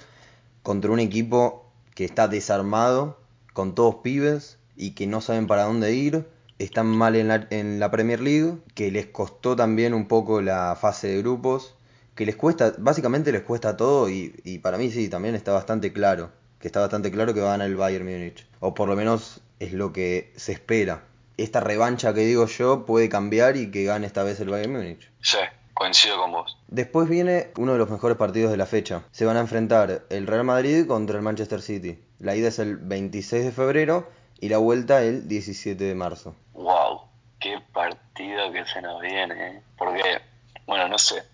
[0.62, 3.20] contra un equipo que está desarmado,
[3.54, 6.26] con todos pibes y que no saben para dónde ir,
[6.58, 10.76] están mal en la, en la Premier League, que les costó también un poco la
[10.80, 11.76] fase de grupos,
[12.14, 15.92] que les cuesta, básicamente les cuesta todo y, y para mí sí, también está bastante
[15.92, 16.30] claro,
[16.62, 19.40] que está bastante claro que va a ganar el Bayern Múnich, o por lo menos
[19.58, 21.02] es lo que se espera.
[21.36, 25.10] Esta revancha que digo yo puede cambiar y que gane esta vez el Bayern Múnich.
[25.20, 25.38] Sí,
[25.74, 26.56] coincido con vos.
[26.68, 29.02] Después viene uno de los mejores partidos de la fecha.
[29.10, 31.98] Se van a enfrentar el Real Madrid contra el Manchester City.
[32.20, 36.36] La ida es el 26 de febrero y la vuelta el 17 de marzo.
[36.52, 37.00] Wow,
[37.40, 39.62] qué partido que se nos viene, ¿eh?
[39.76, 40.20] Porque,
[40.66, 41.24] bueno, no sé.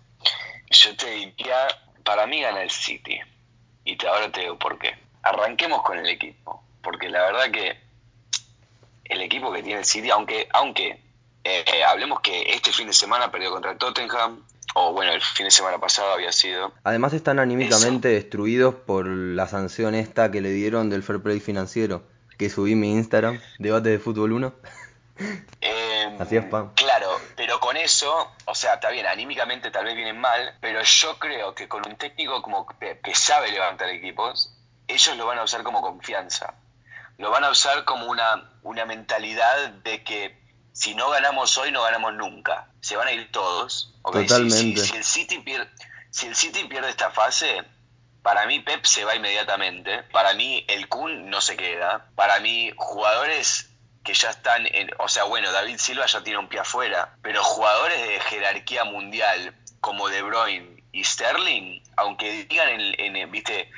[0.71, 1.69] Yo te diría,
[2.03, 3.21] para mí gana el City.
[3.85, 5.08] Y te, ahora te digo por qué.
[5.23, 6.63] Arranquemos con el equipo.
[6.83, 7.79] Porque la verdad que
[9.05, 11.01] el equipo que tiene el City, aunque, aunque
[11.45, 15.45] eh, hablemos que este fin de semana perdió contra el Tottenham, o bueno, el fin
[15.45, 16.73] de semana pasado había sido.
[16.85, 22.03] Además están anímicamente destruidos por la sanción esta que le dieron del fair play financiero,
[22.37, 24.53] que subí en mi Instagram, debate de fútbol 1.
[25.61, 26.75] Eh, Así es, Pam.
[26.75, 31.19] Claro, pero con eso, o sea, está bien, anímicamente tal vez vienen mal, pero yo
[31.19, 34.55] creo que con un técnico como que, que sabe levantar equipos,
[34.89, 36.55] ellos lo van a usar como confianza.
[37.19, 40.39] Lo van a usar como una, una mentalidad de que
[40.73, 42.69] si no ganamos hoy, no ganamos nunca.
[42.81, 43.95] Se van a ir todos.
[44.05, 44.81] Totalmente.
[44.81, 45.69] Si, si el City pierde,
[46.11, 47.65] si el City pierde esta fase,
[48.23, 50.05] para mí Pep se va inmediatamente.
[50.05, 52.09] Para mí el Kun no se queda.
[52.15, 53.69] Para mí jugadores
[54.05, 57.43] que ya están en, o sea, bueno, David Silva ya tiene un pie afuera, pero
[57.43, 63.71] jugadores de jerarquía mundial como De Bruyne y Sterling, aunque digan en, en- viste,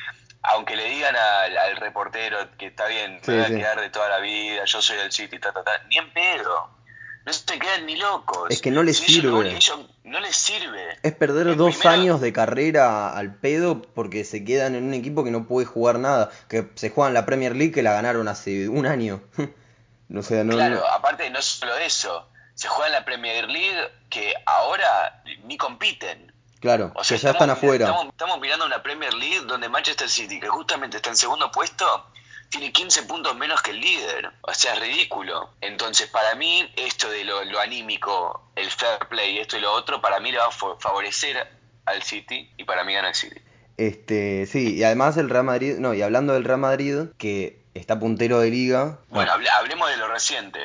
[0.42, 3.90] aunque le digan al, al reportero que está bien, Sí, me voy a quedar de
[3.90, 6.70] toda la vida, yo soy del City, ta, ta, ta, ni en pedo.
[7.26, 8.48] No se quedan ni locos.
[8.50, 9.50] Es que no les Si sirve.
[9.54, 10.98] ellos- no les sirve.
[11.02, 14.94] Es perder El dos primero- años de carrera al pedo porque se quedan en un
[14.94, 17.92] equipo que no puede jugar nada, que se juega en la Premier League que la
[17.92, 19.22] ganaron hace un año.
[20.08, 23.78] no sé, no, Claro, no- aparte no solo eso, se juega en la Premier League
[24.08, 26.32] que ahora ni compiten.
[26.60, 27.86] Claro, O sea, que ya están estamos, afuera.
[27.86, 32.06] Estamos, estamos mirando una Premier League donde Manchester City, que justamente está en segundo puesto,
[32.50, 34.30] tiene 15 puntos menos que el líder.
[34.42, 35.50] O sea, es ridículo.
[35.60, 40.00] Entonces, para mí, esto de lo, lo anímico, el fair play, esto y lo otro,
[40.00, 41.46] para mí le va a fa- favorecer
[41.86, 43.40] al City y para mí gana el City.
[43.76, 47.98] Este, sí, y además el Real Madrid, no, y hablando del Real Madrid, que está
[47.98, 48.98] puntero de liga.
[49.08, 50.58] Bueno, hable- hablemos de lo reciente.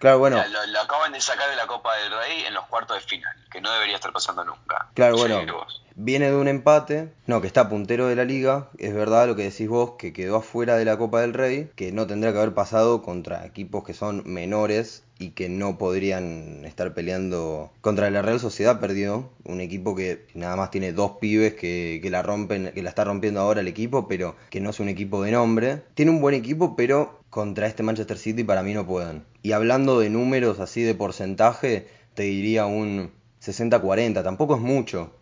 [0.00, 2.54] Claro, bueno, O sea, lo, lo acaban de sacar de la Copa del Rey en
[2.54, 4.88] los cuartos de final, que no debería estar pasando nunca.
[4.94, 5.82] Claro, bueno, vos.
[5.94, 9.44] viene de un empate, no, que está puntero de la liga, es verdad lo que
[9.44, 12.54] decís vos, que quedó afuera de la Copa del Rey, que no tendría que haber
[12.54, 18.40] pasado contra equipos que son menores y que no podrían estar peleando contra la Real
[18.40, 22.82] Sociedad perdió, un equipo que nada más tiene dos pibes que, que la rompen, que
[22.82, 25.82] la está rompiendo ahora el equipo, pero que no es un equipo de nombre.
[25.92, 29.24] Tiene un buen equipo, pero contra este Manchester City para mí no pueden.
[29.42, 33.12] Y hablando de números así de porcentaje, te diría un
[33.42, 35.14] 60-40, tampoco es mucho,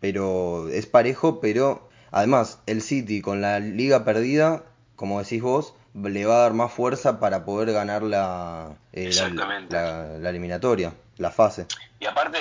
[0.00, 4.62] pero es parejo, pero además el City con la liga perdida,
[4.94, 9.28] como decís vos, le va a dar más fuerza para poder ganar la, eh, la-
[9.70, 11.66] la, la eliminatoria, la fase.
[11.98, 12.38] Y aparte,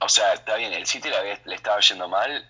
[0.00, 2.46] o sea, está bien, el City le, le estaba yendo mal,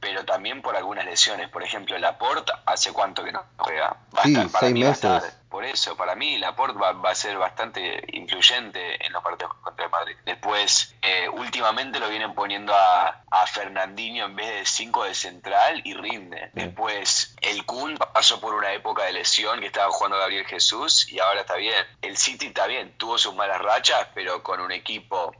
[0.00, 1.48] pero también por algunas lesiones.
[1.48, 3.96] Por ejemplo, Laporte, ¿hace cuánto que no juega?
[4.16, 5.10] Va a Sí, estar, para seis mí va a meses.
[5.24, 5.41] estar.
[5.52, 9.84] Por eso, para mí Laporte va, va a ser bastante influyente en los partidos contra
[9.84, 10.16] el Madrid.
[10.24, 15.82] Después, eh, últimamente lo vienen poniendo a, a Fernandinho en vez de 5 de central
[15.84, 16.50] y rinde.
[16.54, 21.18] Después, el Kun pasó por una época de lesión que estaba jugando Gabriel Jesús y
[21.18, 21.84] ahora está bien.
[22.00, 25.34] El City está bien, tuvo sus malas rachas, pero con un equipo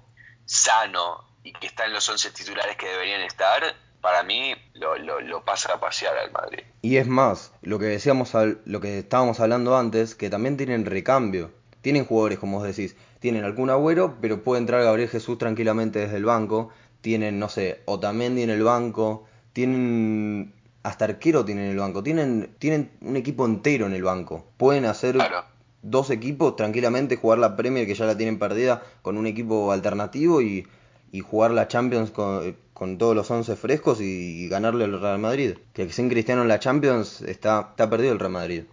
[0.45, 5.21] sano y que está en los 11 titulares que deberían estar, para mí lo, lo,
[5.21, 6.59] lo pasa a pasear al Madrid.
[6.83, 10.85] Y es más, lo que decíamos, al- lo que estábamos hablando antes, que también tienen
[10.85, 11.51] recambio.
[11.81, 16.17] Tienen jugadores, como vos decís, tienen algún agüero, pero puede entrar Gabriel Jesús tranquilamente desde
[16.17, 16.71] el banco.
[17.01, 19.25] Tienen, no sé, Otamendi en el banco.
[19.53, 22.03] Tienen, hasta arquero tienen en el banco.
[22.03, 24.45] Tienen, tienen un equipo entero en el banco.
[24.57, 25.45] Pueden hacer Claro.
[25.83, 30.41] dos equipos tranquilamente, jugar la Premier que ya la tienen perdida con un equipo alternativo
[30.43, 30.67] y,
[31.11, 35.57] y jugar la Champions con, con todos los 11 frescos y, ganarle al Real Madrid.
[35.73, 38.65] Que sin Cristiano en la Champions está, está perdido el Real Madrid.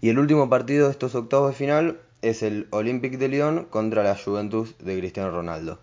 [0.00, 4.04] Y el último partido de estos octavos de final es el Olympique de Lyon contra
[4.04, 5.80] la Juventus de Cristiano Ronaldo.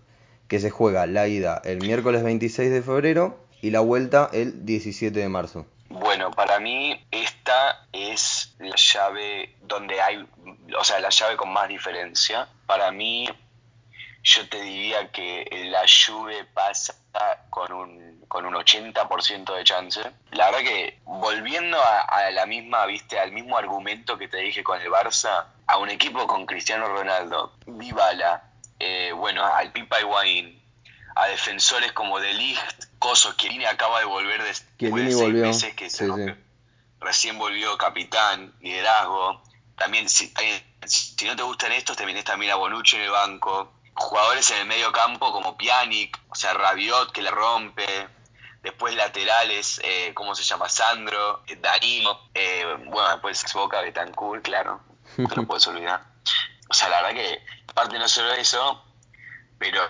[0.48, 5.20] que se juega la ida el miércoles 26 de febrero y la vuelta el 17
[5.20, 5.66] de marzo.
[5.90, 10.26] Bueno, para mí esta es la llave donde hay,
[10.78, 12.48] o sea, la llave con más diferencia.
[12.66, 13.28] Para mí,
[14.22, 16.94] yo te diría que la Juve pasa
[17.50, 20.00] con un, con un 80% de chance.
[20.32, 24.80] La verdad que volviendo a, la misma, viste, al mismo argumento que te dije con
[24.80, 30.60] el Barça, a un equipo con Cristiano Ronaldo, Dybala, eh, bueno, al Pipa Higuaín,
[31.14, 35.88] a defensores como De Ligt, Coso, Chiellini acaba de volver de, de seis meses que
[35.88, 36.06] se
[37.00, 39.42] recién volvió capitán, liderazgo.
[39.76, 40.32] También, si,
[40.86, 43.72] si no te gustan estos, también está Mira Bonucci en el banco.
[43.96, 48.08] Jugadores en el medio campo como Pjanic, o sea, Rabiot que le rompe.
[48.62, 50.68] Después laterales, eh, ¿cómo se llama?
[50.68, 52.28] Sandro, eh, Danilo.
[52.34, 54.80] Eh, bueno, después Boca, Betancourt, claro.
[55.16, 56.02] No lo puedes olvidar.
[56.68, 58.82] O sea, la verdad que, aparte no solo eso,
[59.58, 59.88] pero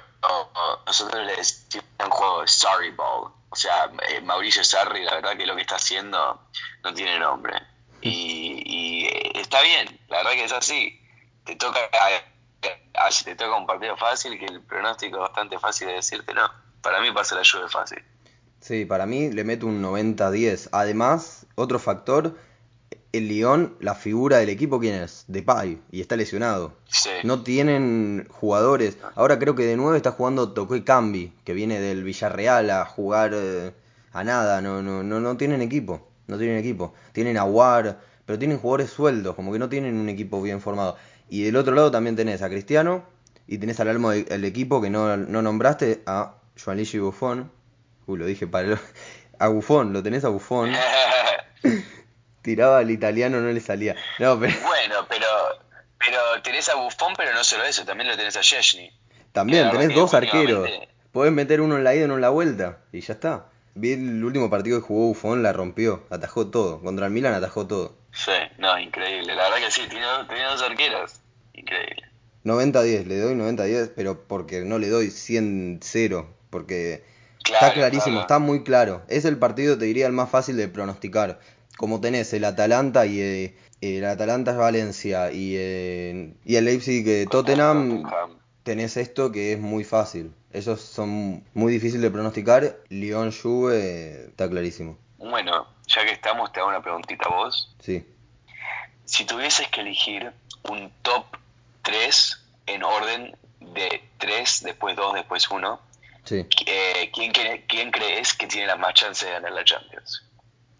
[0.86, 3.32] nosotros le decimos un juego Sorry Ball.
[3.48, 6.48] O sea, eh, Mauricio Sarri, la verdad que lo que está haciendo
[6.82, 7.54] no tiene nombre.
[8.02, 11.00] Y, está bien, la verdad que es así.
[11.44, 11.80] Te toca,
[13.24, 16.48] te toca un partido fácil, que el pronóstico es bastante fácil de decirte, no.
[16.80, 18.02] Para mí pasa la lluvia fácil.
[18.60, 20.70] Sí, para mí le meto un 90-10.
[20.72, 22.36] Además, otro factor
[23.16, 25.24] el Lyon, la figura del equipo, ¿quién es?
[25.28, 26.74] Depay, y está lesionado.
[27.24, 28.98] No tienen jugadores.
[29.14, 33.32] Ahora creo que de nuevo está jugando Toque Cambi, que viene del Villarreal a jugar
[33.34, 33.72] eh,
[34.12, 34.60] a nada.
[34.60, 36.06] No, no, no, no tienen equipo.
[36.26, 36.94] No tienen equipo.
[37.12, 40.96] Tienen Aguar, pero tienen jugadores sueldos, como que no tienen un equipo bien formado.
[41.28, 43.04] Y del otro lado también tenés a Cristiano
[43.46, 47.50] y tenés al alma del equipo que no, nombraste, a Joanluigi Buffon.
[48.06, 48.78] Uy, lo dije para el...
[49.38, 50.72] A Buffon, lo tenés a Buffon.
[52.42, 53.96] tiraba al italiano, no le salía.
[54.18, 54.54] No, pero...
[54.62, 55.26] Bueno, pero,
[55.98, 58.90] pero tenés a Buffon, pero no solo eso, también lo tenés a Chesney.
[59.32, 60.68] También, tenés dos arqueros.
[61.12, 63.46] Podés meter uno en la ida y uno en la vuelta, y ya está.
[63.74, 66.80] Vi el último partido que jugó Buffon, la rompió, atajó todo.
[66.80, 67.98] Contra el Milan atajó todo.
[68.16, 69.34] Sí, no, increíble.
[69.34, 71.20] La verdad que sí, tiene, dos arqueros.
[71.52, 72.02] Increíble.
[72.44, 77.04] 90-10, le doy 90-10, pero porque no le doy 100-0, porque
[77.44, 79.02] está clarísimo, está muy claro.
[79.08, 81.40] Es el partido, te diría, el más fácil de pronosticar
[81.76, 87.04] como tenés el Atalanta y eh, el Atalanta es Valencia y, eh, y el Leipzig
[87.04, 88.04] de Tottenham,
[88.62, 90.32] tenés esto que es muy fácil.
[90.52, 92.78] Esos son muy difíciles de pronosticar.
[92.88, 94.96] Lyon Juve está clarísimo.
[95.18, 97.74] Bueno, ya que estamos, te hago una preguntita a vos.
[97.80, 98.06] Sí.
[99.04, 100.32] Si tuvieses que elegir
[100.68, 101.24] un top
[101.82, 105.80] 3 en orden de 3, después 2, después 1,
[106.24, 106.46] sí.
[106.66, 107.32] Eh, ¿quién,
[107.66, 110.24] ¿quién crees que tiene la más chance de ganar la Champions?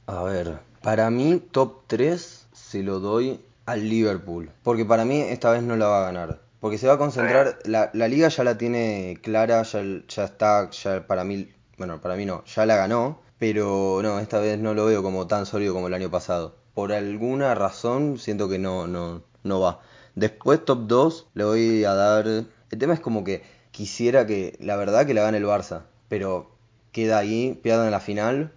[0.06, 4.50] A ver, para mí, top 3 se lo doy al Liverpool.
[4.62, 6.40] Porque para mí esta vez no la va a ganar.
[6.60, 10.70] Porque se va a concentrar, la, la liga ya la tiene clara, ya, ya está,
[10.70, 13.20] ya para mí, bueno, para mí no, ya la ganó.
[13.38, 16.56] Pero no, esta vez no lo veo como tan sólido como el año pasado.
[16.74, 19.80] Por alguna razón siento que no, no, no va.
[20.14, 22.26] Después top 2 le voy a dar...
[22.26, 25.82] El tema es como que quisiera que, la verdad que la gane el Barça.
[26.08, 26.50] Pero
[26.92, 28.52] queda ahí, pierda en la final.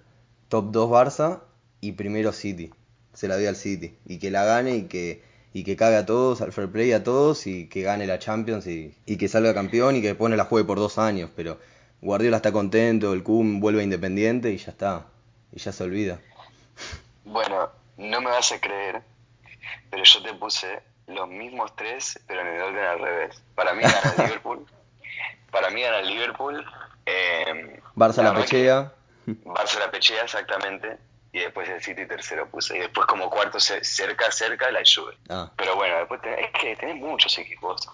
[0.48, 1.42] Top 2 Barça
[1.82, 2.72] y primero City.
[3.14, 3.98] Se la doy al City.
[4.06, 5.22] Y que la gane y que,
[5.54, 8.66] y que cague a todos, al fair play a todos y que gane la Champions
[8.68, 11.30] y, que salga campeón y que pone la juegue por dos años.
[11.36, 11.58] Pero
[12.02, 15.06] Guardiola está contento, el Kun vuelve independiente y ya está.
[15.52, 16.20] Y ya se olvida.
[17.26, 19.02] Bueno, no me vas a creer,
[19.90, 23.42] pero yo te puse los mismos tres, pero en el orden al revés.
[23.56, 24.66] Para mí gana Liverpool.
[25.52, 26.66] Para mí gana Liverpool.
[27.06, 28.94] Eh, Barça la, pechea.
[29.26, 30.98] Barça la pechea, exactamente
[31.32, 32.78] y después el City tercero puse.
[32.78, 35.16] Y después como cuarto cerca, cerca la Juve.
[35.30, 35.52] Ah.
[35.56, 37.88] Pero bueno, después es que tenés muchos equipos.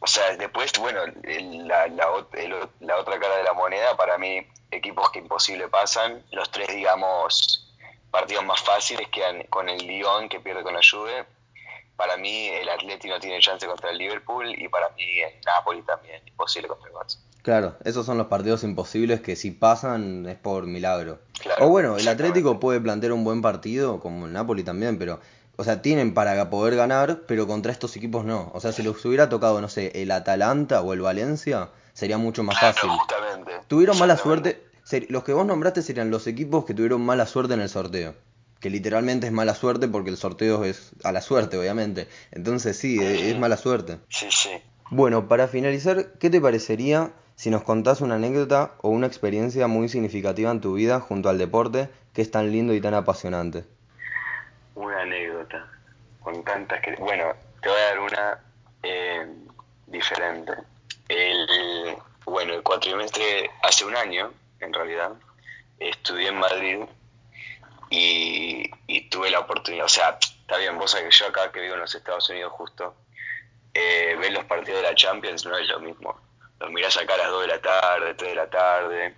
[0.00, 1.00] O sea, después, bueno,
[1.66, 6.24] la, la, otra cara de la moneda, para mí, equipos que imposible pasan.
[6.30, 7.74] Los tres, digamos,
[8.10, 11.26] partidos más fáciles quedan con el Lyon, que pierde con la Juve.
[11.96, 14.54] Para mí, el Atleti no tiene chance contra el Liverpool.
[14.56, 17.18] Y para mí, el Napoli también, imposible contra el Barça.
[17.42, 21.18] Claro, esos son los partidos imposibles que si pasan es por milagro.
[21.58, 25.18] o bueno, el Atlético puede plantear un buen partido, como el Napoli también, pero,
[25.60, 28.48] o sea, tienen para poder ganar, pero contra estos equipos no.
[28.54, 32.44] O sea, si les hubiera tocado, no sé, el Atalanta o el Valencia, sería mucho
[32.44, 32.88] más fácil.
[33.66, 34.62] Tuvieron mala suerte,
[35.08, 38.14] los que vos nombraste serían los equipos que tuvieron mala suerte en el sorteo.
[38.60, 42.06] Que literalmente es mala suerte porque el sorteo es a la suerte, obviamente.
[42.30, 43.98] Entonces sí, es mala suerte.
[44.10, 44.50] Sí, sí.
[44.90, 49.88] Bueno, para finalizar, ¿qué te parecería si nos contás una anécdota o una experiencia muy
[49.88, 53.64] significativa en tu vida junto al deporte que es tan lindo y tan apasionante.
[54.78, 55.66] Una anécdota,
[56.20, 56.94] con tantas que...
[56.96, 58.38] Bueno, te voy a dar una
[58.84, 59.26] eh,
[59.88, 60.52] diferente.
[61.08, 65.14] El, bueno, el cuatrimestre hace un año, en realidad,
[65.80, 66.78] estudié en Madrid
[67.90, 68.70] y,
[69.10, 71.80] tuve la oportunidad, o sea, está bien, vos sabés que yo acá que vivo en
[71.80, 72.94] los Estados Unidos justo,
[73.74, 76.20] eh, ver los partidos de la Champions no es lo mismo.
[76.60, 79.14] Los mirás acá a las 2 de la tarde, 3 de la tarde,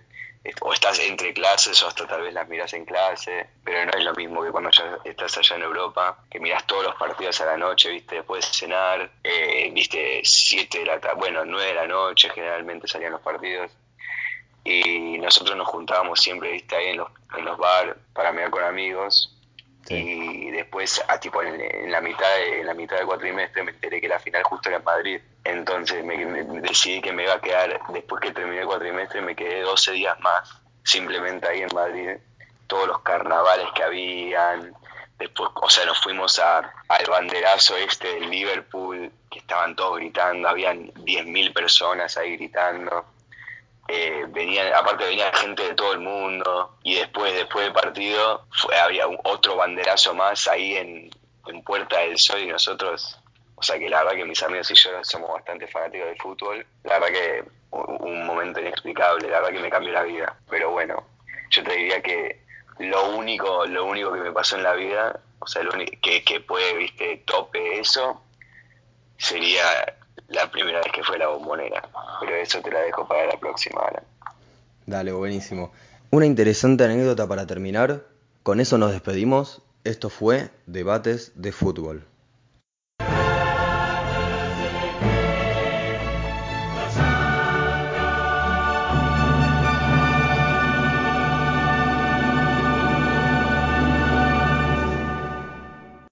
[0.61, 4.03] o estás entre clases o hasta tal vez las miras en clase, pero no es
[4.03, 7.45] lo mismo que cuando ya estás allá en Europa, que miras todos los partidos a
[7.45, 11.73] la noche, viste, después de cenar, eh, viste, 7 de la tarde, bueno, 9 de
[11.75, 13.71] la noche generalmente salían los partidos,
[14.63, 18.63] y nosotros nos juntábamos siempre, viste, ahí en los, en los bar para mirar con
[18.63, 19.35] amigos,
[19.89, 23.99] y después, a, tipo, en, la mitad de, en la mitad del cuatrimestre me enteré
[23.99, 25.21] que la final justo era en Madrid.
[25.43, 26.17] Entonces me,
[26.61, 30.19] decidí que me iba a quedar, después que terminé el cuatrimestre, me quedé 12 días
[30.19, 32.09] más, simplemente ahí en Madrid.
[32.67, 34.73] Todos los carnavales que habían,
[35.19, 40.47] después, o sea, nos fuimos a, al banderazo este de Liverpool, que estaban todos gritando,
[40.47, 43.05] habían 10.000 personas ahí gritando
[43.93, 48.45] eh, venían, aparte venía gente de todo el mundo y después, después del partido
[48.81, 51.11] había otro banderazo más ahí en,
[51.65, 53.19] Puerta del Sol y nosotros,
[53.55, 56.65] o sea que la verdad que mis amigos y yo somos bastante fanáticos del fútbol,
[56.83, 61.03] la verdad que un momento inexplicable, la verdad que me cambió la vida, pero bueno,
[61.49, 62.41] yo te diría que
[62.79, 66.39] lo único, lo único que me pasó en la vida, o sea, lo que, que
[66.39, 68.23] puede, viste, tope eso,
[69.17, 69.61] sería
[70.31, 71.81] la primera vez que fue la bombonera.
[72.19, 74.03] Pero eso te la dejo para la próxima, Alan.
[74.85, 75.71] Dale, buenísimo.
[76.09, 78.03] Una interesante anécdota para terminar.
[78.43, 79.61] Con eso nos despedimos.
[79.83, 82.05] Esto fue Debates de Fútbol.